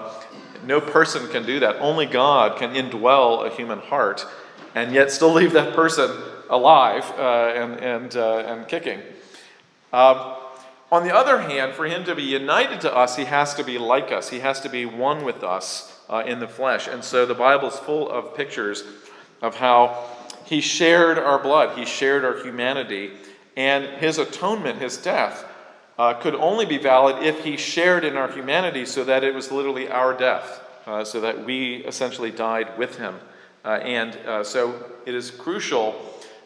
no 0.64 0.80
person 0.80 1.28
can 1.28 1.46
do 1.46 1.60
that. 1.60 1.76
Only 1.76 2.06
God 2.06 2.58
can 2.58 2.74
indwell 2.74 3.46
a 3.46 3.54
human 3.54 3.78
heart 3.78 4.26
and 4.74 4.92
yet 4.92 5.10
still 5.10 5.32
leave 5.32 5.52
that 5.52 5.74
person 5.74 6.10
alive 6.50 7.10
uh, 7.18 7.52
and, 7.54 7.80
and, 7.80 8.16
uh, 8.16 8.38
and 8.46 8.68
kicking. 8.68 9.00
Um, 9.92 10.34
on 10.92 11.04
the 11.04 11.14
other 11.14 11.40
hand, 11.40 11.74
for 11.74 11.86
him 11.86 12.04
to 12.04 12.14
be 12.14 12.22
united 12.22 12.80
to 12.82 12.94
us, 12.94 13.16
he 13.16 13.24
has 13.24 13.54
to 13.54 13.64
be 13.64 13.78
like 13.78 14.12
us. 14.12 14.28
He 14.28 14.40
has 14.40 14.60
to 14.60 14.68
be 14.68 14.86
one 14.86 15.24
with 15.24 15.42
us 15.42 15.95
uh, 16.08 16.22
in 16.26 16.40
the 16.40 16.48
flesh. 16.48 16.88
And 16.88 17.02
so 17.02 17.26
the 17.26 17.34
Bible 17.34 17.68
is 17.68 17.78
full 17.78 18.10
of 18.10 18.36
pictures 18.36 18.84
of 19.42 19.56
how 19.56 20.08
he 20.44 20.60
shared 20.60 21.18
our 21.18 21.38
blood, 21.38 21.76
he 21.76 21.84
shared 21.84 22.24
our 22.24 22.42
humanity, 22.42 23.10
and 23.56 23.84
his 23.98 24.18
atonement, 24.18 24.80
his 24.80 24.96
death, 24.96 25.44
uh, 25.98 26.14
could 26.14 26.34
only 26.34 26.66
be 26.66 26.78
valid 26.78 27.24
if 27.24 27.42
he 27.44 27.56
shared 27.56 28.04
in 28.04 28.16
our 28.16 28.30
humanity 28.30 28.84
so 28.84 29.02
that 29.04 29.24
it 29.24 29.34
was 29.34 29.50
literally 29.50 29.88
our 29.88 30.16
death, 30.16 30.62
uh, 30.86 31.04
so 31.04 31.20
that 31.20 31.44
we 31.44 31.76
essentially 31.84 32.30
died 32.30 32.78
with 32.78 32.98
him. 32.98 33.18
Uh, 33.64 33.70
and 33.82 34.16
uh, 34.26 34.44
so 34.44 34.92
it 35.06 35.14
is 35.14 35.30
crucial 35.30 36.00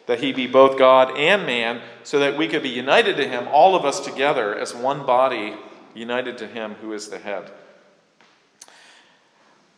that 0.07 0.19
he 0.19 0.33
be 0.33 0.47
both 0.47 0.79
God 0.79 1.15
and 1.17 1.45
man 1.45 1.81
so 2.03 2.19
that 2.19 2.37
we 2.37 2.47
could 2.47 2.63
be 2.63 2.69
united 2.69 3.17
to 3.17 3.27
him, 3.27 3.47
all 3.49 3.75
of 3.75 3.85
us 3.85 3.99
together 3.99 4.57
as 4.57 4.73
one 4.73 5.05
body, 5.05 5.53
united 5.93 6.37
to 6.39 6.47
him 6.47 6.73
who 6.81 6.93
is 6.93 7.09
the 7.09 7.19
head. 7.19 7.51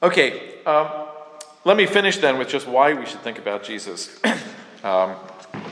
Okay, 0.03 0.55
um, 0.65 0.89
let 1.63 1.77
me 1.77 1.85
finish 1.85 2.17
then 2.17 2.37
with 2.37 2.49
just 2.49 2.67
why 2.67 2.93
we 2.93 3.05
should 3.05 3.21
think 3.21 3.37
about 3.37 3.63
Jesus. 3.63 4.19
um, 4.83 5.15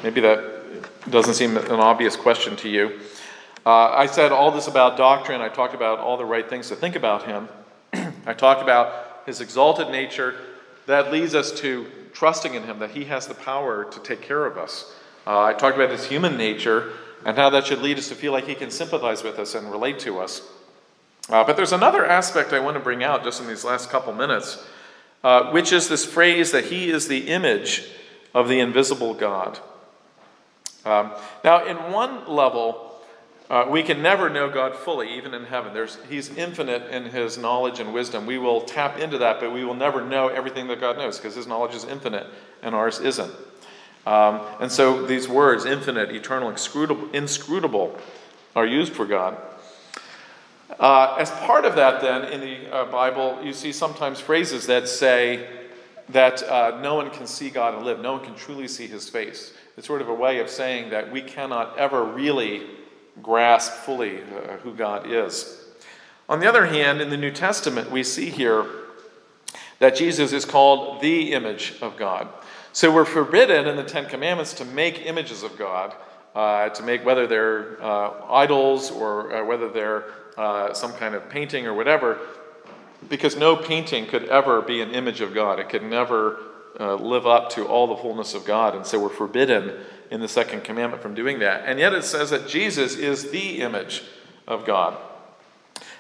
maybe 0.04 0.22
that 0.22 1.10
doesn't 1.10 1.34
seem 1.34 1.58
an 1.58 1.82
obvious 1.82 2.16
question 2.16 2.56
to 2.56 2.70
you. 2.70 3.02
Uh, 3.66 3.90
I 3.90 4.06
said 4.06 4.32
all 4.32 4.50
this 4.50 4.68
about 4.68 4.96
doctrine. 4.96 5.42
I 5.42 5.50
talked 5.50 5.74
about 5.74 6.00
all 6.00 6.16
the 6.16 6.24
right 6.24 6.50
things 6.50 6.70
to 6.70 6.78
think 6.78 6.96
about 6.96 7.24
him. 7.24 7.50
I 8.26 8.32
talked 8.32 8.62
about 8.62 9.24
his 9.26 9.42
exalted 9.42 9.90
nature. 9.90 10.36
That 10.86 11.12
leads 11.12 11.36
us 11.36 11.52
to 11.60 11.88
trusting 12.14 12.54
in 12.54 12.64
him, 12.64 12.80
that 12.80 12.92
he 12.92 13.04
has 13.04 13.28
the 13.28 13.34
power 13.34 13.84
to 13.84 14.00
take 14.00 14.22
care 14.22 14.46
of 14.46 14.58
us. 14.58 14.96
Uh, 15.28 15.42
I 15.42 15.52
talked 15.52 15.76
about 15.76 15.90
his 15.90 16.06
human 16.06 16.38
nature 16.38 16.94
and 17.26 17.36
how 17.36 17.50
that 17.50 17.68
should 17.68 17.82
lead 17.82 17.98
us 17.98 18.08
to 18.08 18.16
feel 18.16 18.32
like 18.32 18.48
he 18.48 18.56
can 18.56 18.72
sympathize 18.72 19.24
with 19.24 19.40
us 19.40 19.56
and 19.56 19.70
relate 19.70 20.00
to 20.00 20.20
us. 20.20 20.42
Uh, 21.30 21.44
but 21.44 21.56
there's 21.56 21.72
another 21.72 22.06
aspect 22.06 22.52
I 22.52 22.60
want 22.60 22.76
to 22.76 22.84
bring 22.84 23.04
out 23.04 23.24
just 23.24 23.42
in 23.42 23.48
these 23.48 23.64
last 23.64 23.90
couple 23.90 24.14
minutes, 24.14 24.66
uh, 25.24 25.52
which 25.52 25.72
is 25.72 25.88
this 25.88 26.06
phrase 26.06 26.52
that 26.52 26.66
he 26.66 26.90
is 26.90 27.08
the 27.08 27.28
image 27.28 27.88
of 28.34 28.50
the 28.50 28.60
invisible 28.60 29.14
God. 29.14 29.60
Um, 30.84 31.12
now, 31.44 31.66
in 31.66 31.78
one 31.92 32.28
level, 32.28 32.92
uh, 33.50 33.68
we 33.70 33.84
can 33.84 34.02
never 34.02 34.30
know 34.30 34.50
God 34.50 34.76
fully, 34.76 35.16
even 35.18 35.34
in 35.34 35.44
heaven. 35.44 35.74
There's, 35.74 35.98
he's 36.10 36.36
infinite 36.38 36.90
in 36.90 37.06
his 37.06 37.38
knowledge 37.38 37.80
and 37.80 37.94
wisdom. 37.94 38.26
We 38.26 38.38
will 38.38 38.62
tap 38.62 38.98
into 38.98 39.18
that, 39.20 39.40
but 39.40 39.52
we 39.52 39.64
will 39.64 39.76
never 39.76 40.04
know 40.04 40.30
everything 40.30 40.68
that 40.68 40.80
God 40.80 40.98
knows 40.98 41.18
because 41.18 41.36
his 41.36 41.48
knowledge 41.48 41.76
is 41.76 41.84
infinite 41.84 42.28
and 42.64 42.74
ours 42.74 43.00
isn't. 43.00 43.32
Um, 44.08 44.42
and 44.60 44.72
so 44.72 45.06
these 45.06 45.28
words, 45.28 45.66
infinite, 45.66 46.12
eternal, 46.12 46.50
inscrutable, 46.50 47.10
inscrutable, 47.12 47.98
are 48.56 48.66
used 48.66 48.94
for 48.94 49.06
God. 49.06 49.38
Uh, 50.82 51.16
as 51.20 51.30
part 51.30 51.64
of 51.64 51.76
that, 51.76 52.02
then, 52.02 52.24
in 52.34 52.42
the 52.42 52.76
uh, 52.76 52.86
Bible, 52.86 53.40
you 53.44 53.54
see 53.54 53.72
sometimes 53.72 54.20
phrases 54.20 54.66
that 54.66 54.88
say 54.88 55.48
that 56.10 56.42
uh, 56.42 56.80
no 56.82 56.96
one 56.96 57.12
can 57.12 57.28
see 57.28 57.52
God 57.52 57.76
and 57.76 57.86
live, 57.86 58.00
no 58.00 58.14
one 58.14 58.26
can 58.26 58.34
truly 58.34 58.68
see 58.68 58.88
his 58.88 59.08
face. 59.08 59.54
It's 59.78 59.86
sort 59.86 60.02
of 60.02 60.10
a 60.10 60.14
way 60.14 60.40
of 60.40 60.50
saying 60.50 60.90
that 60.90 61.12
we 61.12 61.22
cannot 61.22 61.78
ever 61.78 62.04
really 62.04 62.64
grasp 63.22 63.72
fully 63.74 64.22
uh, 64.24 64.58
who 64.64 64.74
God 64.74 65.06
is. 65.06 65.66
On 66.28 66.40
the 66.40 66.50
other 66.50 66.66
hand, 66.66 67.00
in 67.00 67.12
the 67.12 67.18
New 67.18 67.32
Testament, 67.32 67.92
we 67.92 68.02
see 68.02 68.32
here 68.32 68.66
that 69.78 69.96
Jesus 69.96 70.34
is 70.34 70.46
called 70.46 71.00
the 71.00 71.34
image 71.34 71.76
of 71.84 71.96
God. 71.96 72.28
So 72.74 72.92
we're 72.92 73.06
forbidden 73.06 73.68
in 73.68 73.76
the 73.76 73.84
Ten 73.84 74.08
Commandments 74.08 74.54
to 74.56 74.66
make 74.66 75.06
images 75.06 75.44
of 75.44 75.60
God, 75.60 75.94
uh, 76.36 76.70
to 76.70 76.84
make 76.84 77.06
whether 77.06 77.28
they're 77.28 77.82
uh, 77.84 78.12
idols 78.30 78.92
or 78.92 79.34
uh, 79.34 79.46
whether 79.46 79.70
they're 79.70 80.06
uh, 80.38 80.74
some 80.74 80.94
kind 80.94 81.16
of 81.16 81.30
painting 81.30 81.68
or 81.68 81.74
whatever, 81.74 82.20
because 83.10 83.36
no 83.36 83.56
painting 83.56 84.06
could 84.08 84.26
ever 84.26 84.62
be 84.62 84.82
an 84.82 84.92
image 84.92 85.22
of 85.22 85.34
God. 85.34 85.60
It 85.60 85.70
could 85.70 85.84
never 85.84 86.40
uh, 86.80 86.96
live 86.96 87.28
up 87.28 87.50
to 87.52 87.68
all 87.68 87.88
the 87.88 87.98
fullness 87.98 88.34
of 88.34 88.46
God. 88.46 88.76
And 88.76 88.86
so 88.86 89.00
we're 89.00 89.10
forbidden 89.10 89.78
in 90.10 90.22
the 90.22 90.28
second 90.28 90.64
commandment 90.64 91.02
from 91.02 91.14
doing 91.14 91.40
that. 91.40 91.64
And 91.66 91.80
yet 91.80 91.94
it 91.94 92.04
says 92.04 92.30
that 92.30 92.48
Jesus 92.48 92.96
is 92.96 93.32
the 93.32 93.62
image 93.62 94.04
of 94.48 94.66
God. 94.66 94.98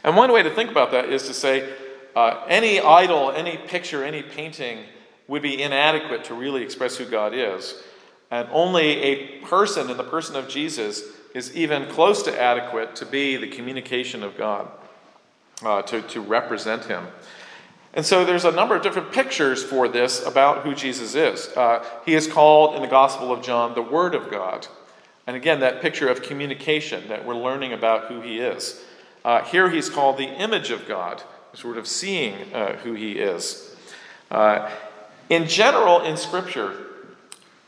And 0.04 0.15
one 0.15 0.32
way 0.32 0.44
to 0.44 0.50
think 0.50 0.72
about 0.72 0.91
that 0.91 1.10
is 1.10 1.28
to 1.28 1.34
say 1.34 1.72
uh, 2.15 2.44
any 2.48 2.80
idol, 2.80 3.32
any 3.32 3.58
picture, 3.58 4.04
any 4.04 4.22
painting 4.22 4.80
would 5.28 5.41
be 5.41 5.62
inadequate 5.62 6.26
to 6.26 6.34
really 6.34 6.63
express 6.63 6.98
who 6.98 7.06
God 7.06 7.34
is. 7.34 7.82
And 8.32 8.48
only 8.52 8.86
a 8.86 9.39
person 9.41 9.89
in 9.89 9.98
the 9.98 10.04
person 10.04 10.38
of 10.38 10.48
Jesus 10.48 11.04
is 11.36 11.56
even 11.56 11.88
close 11.88 12.24
to 12.24 12.41
adequate 12.41 12.96
to 12.96 13.06
be 13.06 13.36
the 13.36 13.48
communication 13.48 14.24
of 14.24 14.38
God, 14.38 14.70
uh, 15.63 15.82
to, 15.84 16.02
to 16.02 16.22
represent 16.22 16.86
Him. 16.86 17.08
And 17.94 18.06
so 18.06 18.24
there's 18.24 18.46
a 18.46 18.52
number 18.52 18.76
of 18.76 18.84
different 18.84 19.12
pictures 19.12 19.63
for 19.63 19.89
this 19.89 20.26
about 20.26 20.63
who 20.63 20.74
Jesus 20.74 21.13
is. 21.13 21.50
Uh, 21.50 21.86
he 22.06 22.13
is 22.13 22.26
called 22.26 22.76
in 22.76 22.82
the 22.82 22.88
Gospel 22.88 23.34
of 23.34 23.44
John 23.44 23.76
the 23.76 23.82
Word 23.82 24.15
of 24.15 24.32
God. 24.32 24.67
And 25.28 25.36
again, 25.36 25.60
that 25.60 25.82
picture 25.82 26.08
of 26.08 26.22
communication 26.22 27.10
that 27.10 27.26
we're 27.26 27.36
learning 27.36 27.74
about 27.74 28.06
who 28.06 28.22
he 28.22 28.39
is. 28.39 28.82
Uh, 29.24 29.44
here 29.44 29.70
he's 29.70 29.89
called 29.89 30.17
the 30.17 30.24
image 30.24 30.72
of 30.72 30.88
God, 30.88 31.22
sort 31.54 31.78
of 31.78 31.86
seeing 31.86 32.54
uh, 32.54 32.78
who 32.78 32.94
he 32.94 33.20
is. 33.20 33.76
Uh, 34.32 34.72
in 35.30 35.48
general, 35.48 36.02
in 36.02 36.17
Scripture, 36.17 36.76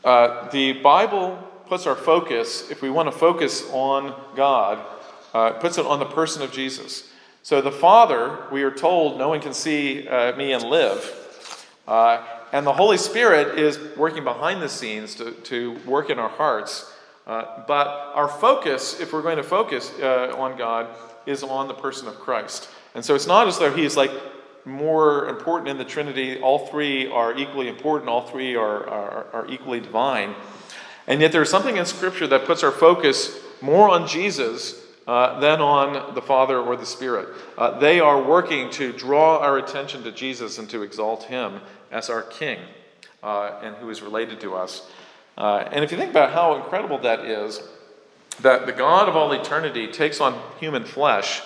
uh, 0.04 0.48
the 0.50 0.74
Bible 0.74 1.36
puts 1.66 1.86
our 1.86 1.96
focus, 1.96 2.70
if 2.70 2.82
we 2.82 2.90
want 2.90 3.10
to 3.10 3.18
focus 3.18 3.64
on 3.72 4.14
God, 4.36 4.84
uh, 5.32 5.52
puts 5.52 5.78
it 5.78 5.86
on 5.86 5.98
the 5.98 6.04
person 6.04 6.42
of 6.42 6.52
Jesus. 6.52 7.08
So 7.42 7.60
the 7.60 7.72
Father, 7.72 8.46
we 8.52 8.62
are 8.62 8.70
told, 8.70 9.18
no 9.18 9.28
one 9.28 9.40
can 9.40 9.54
see 9.54 10.06
uh, 10.06 10.36
me 10.36 10.52
and 10.52 10.62
live. 10.64 11.48
Uh, 11.88 12.24
and 12.52 12.66
the 12.66 12.72
Holy 12.72 12.96
Spirit 12.96 13.58
is 13.58 13.78
working 13.96 14.24
behind 14.24 14.62
the 14.62 14.68
scenes 14.68 15.14
to, 15.16 15.32
to 15.32 15.78
work 15.86 16.10
in 16.10 16.18
our 16.18 16.28
hearts. 16.28 16.92
Uh, 17.26 17.64
but 17.66 17.88
our 18.14 18.28
focus, 18.28 19.00
if 19.00 19.12
we're 19.12 19.22
going 19.22 19.38
to 19.38 19.42
focus 19.42 19.90
on 20.00 20.56
God, 20.58 20.88
is 21.26 21.42
on 21.42 21.68
the 21.68 21.74
person 21.74 22.06
of 22.06 22.14
Christ. 22.16 22.68
And 22.94 23.04
so 23.04 23.14
it's 23.14 23.26
not 23.26 23.48
as 23.48 23.58
though 23.58 23.72
he's 23.72 23.96
like 23.96 24.10
more 24.64 25.28
important 25.28 25.68
in 25.68 25.78
the 25.78 25.84
Trinity. 25.84 26.40
All 26.40 26.66
three 26.66 27.06
are 27.10 27.36
equally 27.36 27.68
important, 27.68 28.08
all 28.08 28.26
three 28.26 28.54
are, 28.56 28.86
are, 28.88 29.26
are 29.32 29.46
equally 29.48 29.80
divine. 29.80 30.34
And 31.06 31.20
yet 31.20 31.32
there's 31.32 31.50
something 31.50 31.76
in 31.76 31.84
Scripture 31.84 32.26
that 32.28 32.46
puts 32.46 32.62
our 32.62 32.72
focus 32.72 33.38
more 33.60 33.88
on 33.90 34.08
Jesus 34.08 34.82
uh, 35.06 35.38
than 35.40 35.60
on 35.60 36.14
the 36.14 36.22
Father 36.22 36.58
or 36.58 36.76
the 36.76 36.86
Spirit. 36.86 37.28
Uh, 37.58 37.78
they 37.78 38.00
are 38.00 38.22
working 38.22 38.70
to 38.70 38.92
draw 38.92 39.38
our 39.38 39.58
attention 39.58 40.02
to 40.04 40.12
Jesus 40.12 40.58
and 40.58 40.68
to 40.70 40.82
exalt 40.82 41.24
Him 41.24 41.60
as 41.90 42.08
our 42.08 42.22
King 42.22 42.58
uh, 43.22 43.60
and 43.62 43.76
who 43.76 43.90
is 43.90 44.00
related 44.00 44.40
to 44.40 44.54
us. 44.54 44.90
Uh, 45.36 45.68
and 45.70 45.84
if 45.84 45.92
you 45.92 45.98
think 45.98 46.10
about 46.10 46.32
how 46.32 46.54
incredible 46.54 46.98
that 46.98 47.20
is, 47.26 47.60
that 48.40 48.66
the 48.66 48.72
God 48.72 49.08
of 49.08 49.16
all 49.16 49.30
eternity 49.32 49.88
takes 49.88 50.20
on 50.20 50.40
human 50.58 50.84
flesh, 50.84 51.42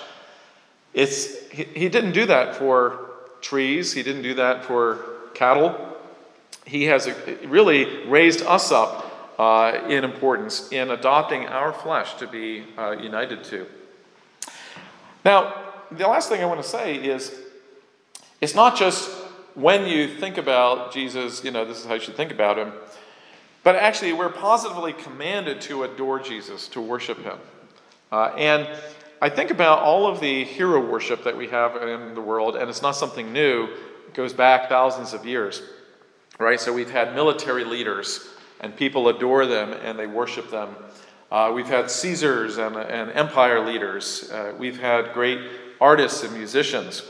it's, 0.94 1.48
he, 1.48 1.64
he 1.64 1.88
didn't 1.88 2.12
do 2.12 2.26
that 2.26 2.56
for 2.56 3.07
trees, 3.40 3.92
He 3.92 4.02
didn't 4.02 4.22
do 4.22 4.34
that 4.34 4.64
for 4.64 5.04
cattle. 5.34 5.96
He 6.64 6.84
has 6.84 7.08
really 7.44 8.06
raised 8.06 8.42
us 8.42 8.70
up 8.70 9.36
uh, 9.38 9.80
in 9.88 10.04
importance 10.04 10.70
in 10.72 10.90
adopting 10.90 11.46
our 11.46 11.72
flesh 11.72 12.14
to 12.14 12.26
be 12.26 12.64
uh, 12.76 12.90
united 12.92 13.44
to. 13.44 13.66
Now, 15.24 15.54
the 15.90 16.06
last 16.06 16.28
thing 16.28 16.42
I 16.42 16.46
want 16.46 16.62
to 16.62 16.68
say 16.68 16.96
is 16.96 17.34
it's 18.40 18.54
not 18.54 18.76
just 18.76 19.08
when 19.54 19.86
you 19.86 20.08
think 20.08 20.38
about 20.38 20.92
Jesus, 20.92 21.42
you 21.42 21.50
know, 21.50 21.64
this 21.64 21.78
is 21.78 21.86
how 21.86 21.94
you 21.94 22.00
should 22.00 22.16
think 22.16 22.30
about 22.30 22.58
him, 22.58 22.72
but 23.64 23.76
actually, 23.76 24.12
we're 24.12 24.28
positively 24.28 24.92
commanded 24.92 25.60
to 25.62 25.82
adore 25.82 26.20
Jesus, 26.20 26.68
to 26.68 26.80
worship 26.80 27.18
him. 27.22 27.38
Uh, 28.10 28.26
and 28.36 28.68
I 29.20 29.28
think 29.28 29.50
about 29.50 29.80
all 29.80 30.06
of 30.06 30.20
the 30.20 30.44
hero 30.44 30.84
worship 30.84 31.24
that 31.24 31.36
we 31.36 31.48
have 31.48 31.76
in 31.76 32.14
the 32.14 32.20
world, 32.20 32.54
and 32.54 32.70
it's 32.70 32.82
not 32.82 32.92
something 32.92 33.32
new, 33.32 33.64
it 34.06 34.14
goes 34.14 34.32
back 34.32 34.68
thousands 34.68 35.12
of 35.12 35.26
years, 35.26 35.62
right? 36.38 36.60
So 36.60 36.72
we've 36.72 36.90
had 36.90 37.14
military 37.14 37.64
leaders 37.64 38.28
and 38.60 38.76
people 38.76 39.08
adore 39.08 39.46
them 39.46 39.72
and 39.72 39.98
they 39.98 40.06
worship 40.06 40.50
them. 40.50 40.74
Uh, 41.30 41.52
we've 41.54 41.66
had 41.66 41.90
Caesars 41.90 42.58
and, 42.58 42.76
and 42.76 43.10
empire 43.10 43.64
leaders. 43.66 44.30
Uh, 44.30 44.54
we've 44.56 44.80
had 44.80 45.12
great 45.12 45.40
artists 45.80 46.22
and 46.22 46.32
musicians. 46.34 47.02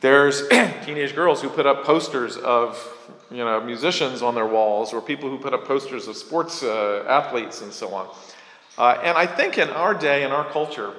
There's 0.00 0.46
teenage 0.84 1.14
girls 1.14 1.42
who 1.42 1.48
put 1.48 1.66
up 1.66 1.84
posters 1.84 2.36
of 2.36 2.92
you 3.30 3.38
know 3.38 3.60
musicians 3.60 4.22
on 4.22 4.34
their 4.34 4.46
walls, 4.46 4.92
or 4.92 5.00
people 5.00 5.28
who 5.28 5.38
put 5.38 5.52
up 5.52 5.66
posters 5.66 6.06
of 6.06 6.16
sports 6.16 6.62
uh, 6.62 7.04
athletes 7.08 7.62
and 7.62 7.72
so 7.72 7.92
on. 7.92 8.08
Uh, 8.78 9.00
and 9.02 9.18
I 9.18 9.26
think 9.26 9.58
in 9.58 9.70
our 9.70 9.94
day, 9.94 10.22
in 10.22 10.30
our 10.30 10.48
culture, 10.50 10.94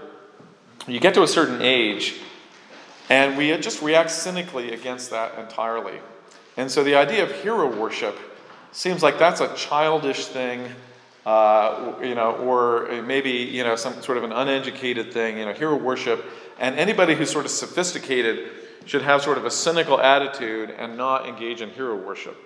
you 0.88 1.00
get 1.00 1.14
to 1.16 1.24
a 1.24 1.28
certain 1.28 1.62
age, 1.62 2.16
and 3.10 3.38
we 3.38 3.56
just 3.58 3.82
react 3.82 4.12
cynically 4.12 4.74
against 4.74 5.12
that 5.12 5.38
entirely. 5.38 6.00
And 6.56 6.72
so 6.72 6.84
the 6.84 6.96
idea 6.96 7.24
of 7.24 7.32
hero 7.44 7.68
worship 7.80 8.18
seems 8.72 9.04
like 9.04 9.20
that's 9.20 9.42
a 9.42 9.54
childish 9.56 10.26
thing, 10.28 10.70
uh, 11.26 11.94
you 12.02 12.16
know, 12.16 12.36
or 12.36 13.02
maybe, 13.04 13.32
you 13.32 13.64
know, 13.64 13.76
some 13.76 14.02
sort 14.02 14.18
of 14.18 14.24
an 14.24 14.32
uneducated 14.32 15.14
thing, 15.14 15.38
you 15.38 15.46
know, 15.46 15.54
hero 15.54 15.76
worship. 15.76 16.26
And 16.60 16.78
anybody 16.80 17.16
who's 17.16 17.30
sort 17.30 17.46
of 17.46 17.52
sophisticated 17.52 18.50
should 18.86 19.02
have 19.02 19.22
sort 19.22 19.38
of 19.38 19.46
a 19.46 19.52
cynical 19.52 20.00
attitude 20.00 20.70
and 20.72 20.98
not 20.98 21.28
engage 21.28 21.62
in 21.62 21.70
hero 21.70 21.96
worship. 21.96 22.38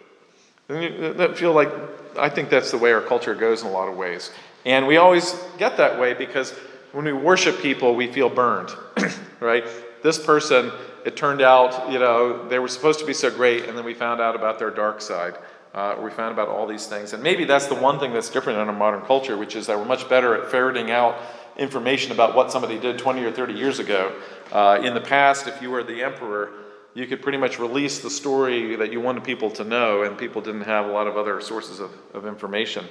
That 0.67 1.37
feel 1.37 1.53
like, 1.53 1.69
I 2.17 2.29
think 2.29 2.49
that's 2.49 2.71
the 2.71 2.77
way 2.77 2.91
our 2.91 3.01
culture 3.01 3.35
goes 3.35 3.61
in 3.61 3.67
a 3.67 3.71
lot 3.71 3.87
of 3.87 3.95
ways. 3.95 4.31
And 4.65 4.87
we 4.87 4.97
always 4.97 5.33
get 5.57 5.77
that 5.77 5.99
way 5.99 6.13
because 6.13 6.53
when 6.91 7.05
we 7.05 7.13
worship 7.13 7.59
people, 7.59 7.95
we 7.95 8.07
feel 8.07 8.29
burned, 8.29 8.71
right? 9.39 9.63
This 10.03 10.23
person, 10.23 10.71
it 11.05 11.15
turned 11.15 11.41
out, 11.41 11.91
you 11.91 11.99
know, 11.99 12.47
they 12.47 12.59
were 12.59 12.67
supposed 12.67 12.99
to 12.99 13.05
be 13.05 13.13
so 13.13 13.29
great, 13.29 13.65
and 13.65 13.77
then 13.77 13.85
we 13.85 13.93
found 13.93 14.19
out 14.19 14.35
about 14.35 14.59
their 14.59 14.71
dark 14.71 15.01
side. 15.01 15.35
Uh, 15.73 15.95
we 16.01 16.11
found 16.11 16.33
about 16.33 16.49
all 16.49 16.67
these 16.67 16.87
things. 16.87 17.13
And 17.13 17.23
maybe 17.23 17.45
that's 17.45 17.67
the 17.67 17.75
one 17.75 17.97
thing 17.97 18.11
that's 18.11 18.29
different 18.29 18.59
in 18.59 18.67
our 18.67 18.73
modern 18.73 19.01
culture, 19.01 19.37
which 19.37 19.55
is 19.55 19.67
that 19.67 19.77
we're 19.77 19.85
much 19.85 20.09
better 20.09 20.35
at 20.35 20.51
ferreting 20.51 20.91
out 20.91 21.17
information 21.57 22.11
about 22.11 22.35
what 22.35 22.51
somebody 22.51 22.77
did 22.77 22.97
20 22.97 23.23
or 23.23 23.31
30 23.31 23.53
years 23.53 23.79
ago. 23.79 24.13
Uh, 24.51 24.81
in 24.83 24.93
the 24.93 25.01
past, 25.01 25.47
if 25.47 25.61
you 25.61 25.71
were 25.71 25.83
the 25.83 26.03
emperor, 26.03 26.51
you 26.93 27.07
could 27.07 27.21
pretty 27.21 27.37
much 27.37 27.57
release 27.57 27.99
the 27.99 28.09
story 28.09 28.75
that 28.75 28.91
you 28.91 28.99
wanted 28.99 29.23
people 29.23 29.49
to 29.49 29.63
know, 29.63 30.03
and 30.03 30.17
people 30.17 30.41
didn't 30.41 30.63
have 30.63 30.87
a 30.87 30.91
lot 30.91 31.07
of 31.07 31.15
other 31.15 31.39
sources 31.39 31.79
of, 31.79 31.91
of 32.13 32.25
information. 32.25 32.85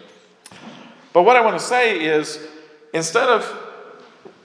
But 1.12 1.24
what 1.24 1.36
I 1.36 1.44
want 1.44 1.58
to 1.58 1.64
say 1.64 2.02
is 2.02 2.38
instead 2.94 3.28
of 3.28 3.69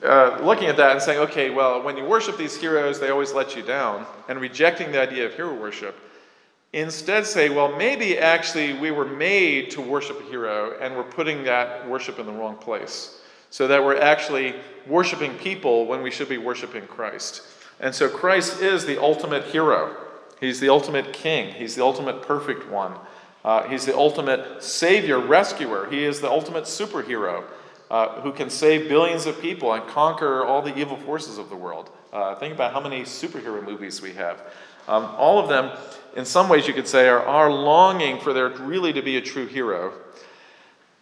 uh, 0.06 0.40
looking 0.44 0.68
at 0.68 0.78
that 0.78 0.92
and 0.92 1.02
saying, 1.02 1.20
okay, 1.20 1.50
well, 1.50 1.82
when 1.82 1.98
you 1.98 2.06
worship 2.06 2.38
these 2.38 2.56
heroes, 2.56 3.00
they 3.00 3.10
always 3.10 3.34
let 3.34 3.56
you 3.56 3.62
down, 3.62 4.06
and 4.30 4.40
rejecting 4.40 4.92
the 4.92 5.02
idea 5.02 5.26
of 5.26 5.34
hero 5.34 5.54
worship, 5.54 5.96
Instead, 6.76 7.26
say, 7.26 7.48
well, 7.48 7.74
maybe 7.78 8.20
actually 8.20 8.74
we 8.74 8.92
were 8.92 9.06
made 9.06 9.72
to 9.72 9.80
worship 9.80 10.20
a 10.20 10.24
hero 10.24 10.78
and 10.82 10.94
we're 10.94 11.04
putting 11.04 11.42
that 11.46 11.88
worship 11.90 12.20
in 12.20 12.26
the 12.26 12.32
wrong 12.34 12.58
place. 12.58 13.22
So 13.50 13.66
that 13.70 13.82
we're 13.82 13.98
actually 13.98 14.56
worshiping 14.86 15.36
people 15.36 15.86
when 15.86 16.04
we 16.04 16.12
should 16.12 16.28
be 16.28 16.38
worshiping 16.38 16.86
Christ. 16.86 17.44
And 17.80 17.96
so 17.96 18.10
Christ 18.10 18.62
is 18.62 18.86
the 18.86 19.02
ultimate 19.02 19.46
hero. 19.46 19.96
He's 20.42 20.60
the 20.60 20.68
ultimate 20.68 21.14
king. 21.14 21.54
He's 21.54 21.76
the 21.76 21.84
ultimate 21.84 22.22
perfect 22.24 22.68
one. 22.70 22.96
Uh, 23.46 23.64
he's 23.70 23.86
the 23.86 23.96
ultimate 23.96 24.62
savior, 24.62 25.18
rescuer. 25.18 25.88
He 25.90 26.04
is 26.04 26.20
the 26.20 26.30
ultimate 26.30 26.66
superhero 26.66 27.46
uh, 27.90 28.22
who 28.22 28.32
can 28.32 28.50
save 28.50 28.90
billions 28.90 29.26
of 29.26 29.40
people 29.42 29.74
and 29.74 29.88
conquer 29.88 30.44
all 30.44 30.62
the 30.62 30.76
evil 30.78 30.98
forces 30.98 31.38
of 31.38 31.50
the 31.50 31.56
world. 31.56 31.90
Uh, 32.12 32.36
think 32.36 32.54
about 32.54 32.74
how 32.74 32.80
many 32.80 33.02
superhero 33.02 33.64
movies 33.64 34.02
we 34.02 34.14
have. 34.14 34.42
Um, 34.88 35.06
all 35.18 35.40
of 35.40 35.50
them, 35.50 35.78
in 36.16 36.26
some 36.26 36.48
ways, 36.48 36.68
you 36.68 36.74
could 36.74 36.88
say, 36.88 37.08
are, 37.08 37.20
are 37.20 37.52
longing 37.52 38.20
for 38.20 38.34
there 38.34 38.50
really 38.50 38.94
to 38.94 39.02
be 39.02 39.18
a 39.18 39.22
true 39.22 39.48
hero. 39.48 39.94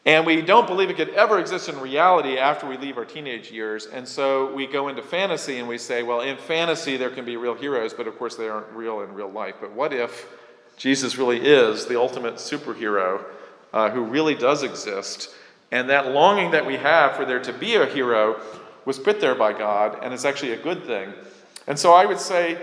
And 0.05 0.25
we 0.25 0.41
don't 0.41 0.67
believe 0.67 0.89
it 0.89 0.97
could 0.97 1.11
ever 1.11 1.39
exist 1.39 1.69
in 1.69 1.79
reality 1.79 2.37
after 2.37 2.67
we 2.67 2.77
leave 2.77 2.97
our 2.97 3.05
teenage 3.05 3.51
years. 3.51 3.85
And 3.85 4.05
so 4.05 4.53
we 4.53 4.67
go 4.67 4.89
into 4.89 5.01
fantasy 5.01 5.59
and 5.59 5.67
we 5.67 5.77
say, 5.77 6.03
well, 6.03 6.21
in 6.21 6.35
fantasy, 6.35 6.97
there 6.97 7.09
can 7.09 7.23
be 7.23 7.37
real 7.37 7.55
heroes, 7.55 7.93
but 7.93 8.07
of 8.07 8.17
course, 8.17 8.35
they 8.35 8.49
aren't 8.49 8.67
real 8.71 9.01
in 9.01 9.13
real 9.13 9.31
life. 9.31 9.55
But 9.61 9.71
what 9.71 9.93
if 9.93 10.27
Jesus 10.75 11.17
really 11.17 11.39
is 11.39 11.85
the 11.85 11.97
ultimate 11.97 12.35
superhero 12.35 13.23
uh, 13.71 13.91
who 13.91 14.03
really 14.03 14.35
does 14.35 14.63
exist? 14.63 15.29
And 15.73 15.89
that 15.89 16.11
longing 16.11 16.51
that 16.51 16.67
we 16.67 16.77
have 16.77 17.15
for 17.15 17.25
there 17.25 17.39
to 17.39 17.51
be 17.51 17.73
a 17.73 17.87
hero 17.87 18.39
was 18.85 18.99
put 18.99 19.19
there 19.19 19.33
by 19.33 19.53
God, 19.53 19.97
and 20.03 20.13
it's 20.13 20.23
actually 20.23 20.51
a 20.51 20.61
good 20.61 20.85
thing. 20.85 21.11
And 21.65 21.79
so 21.79 21.93
I 21.93 22.05
would 22.05 22.19
say, 22.19 22.59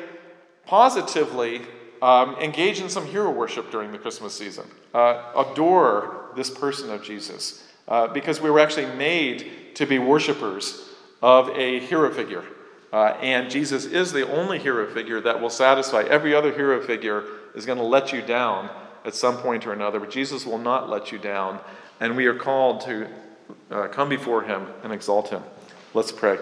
positively 0.64 1.62
um, 2.00 2.36
engage 2.36 2.80
in 2.80 2.88
some 2.88 3.04
hero 3.06 3.32
worship 3.32 3.72
during 3.72 3.90
the 3.90 3.98
Christmas 3.98 4.32
season. 4.32 4.64
Uh, 4.94 5.24
adore 5.36 6.30
this 6.36 6.50
person 6.50 6.88
of 6.88 7.02
Jesus 7.02 7.66
uh, 7.88 8.06
because 8.06 8.40
we 8.40 8.48
were 8.48 8.60
actually 8.60 8.86
made 8.94 9.74
to 9.74 9.86
be 9.86 9.98
worshipers 9.98 10.88
of 11.20 11.48
a 11.50 11.80
hero 11.80 12.14
figure. 12.14 12.44
Uh, 12.92 13.16
and 13.20 13.50
Jesus 13.50 13.86
is 13.86 14.12
the 14.12 14.30
only 14.30 14.60
hero 14.60 14.86
figure 14.86 15.20
that 15.20 15.40
will 15.40 15.50
satisfy. 15.50 16.02
Every 16.04 16.32
other 16.32 16.54
hero 16.54 16.80
figure 16.80 17.24
is 17.56 17.66
going 17.66 17.78
to 17.78 17.84
let 17.84 18.12
you 18.12 18.22
down 18.22 18.70
at 19.04 19.16
some 19.16 19.36
point 19.38 19.66
or 19.66 19.72
another, 19.72 19.98
but 19.98 20.10
Jesus 20.10 20.46
will 20.46 20.58
not 20.58 20.88
let 20.88 21.10
you 21.10 21.18
down. 21.18 21.58
And 22.00 22.16
we 22.16 22.26
are 22.26 22.34
called 22.34 22.80
to 22.82 23.08
uh, 23.70 23.88
come 23.88 24.08
before 24.08 24.42
him 24.42 24.66
and 24.82 24.92
exalt 24.92 25.28
him. 25.28 25.42
Let's 25.92 26.12
pray. 26.12 26.38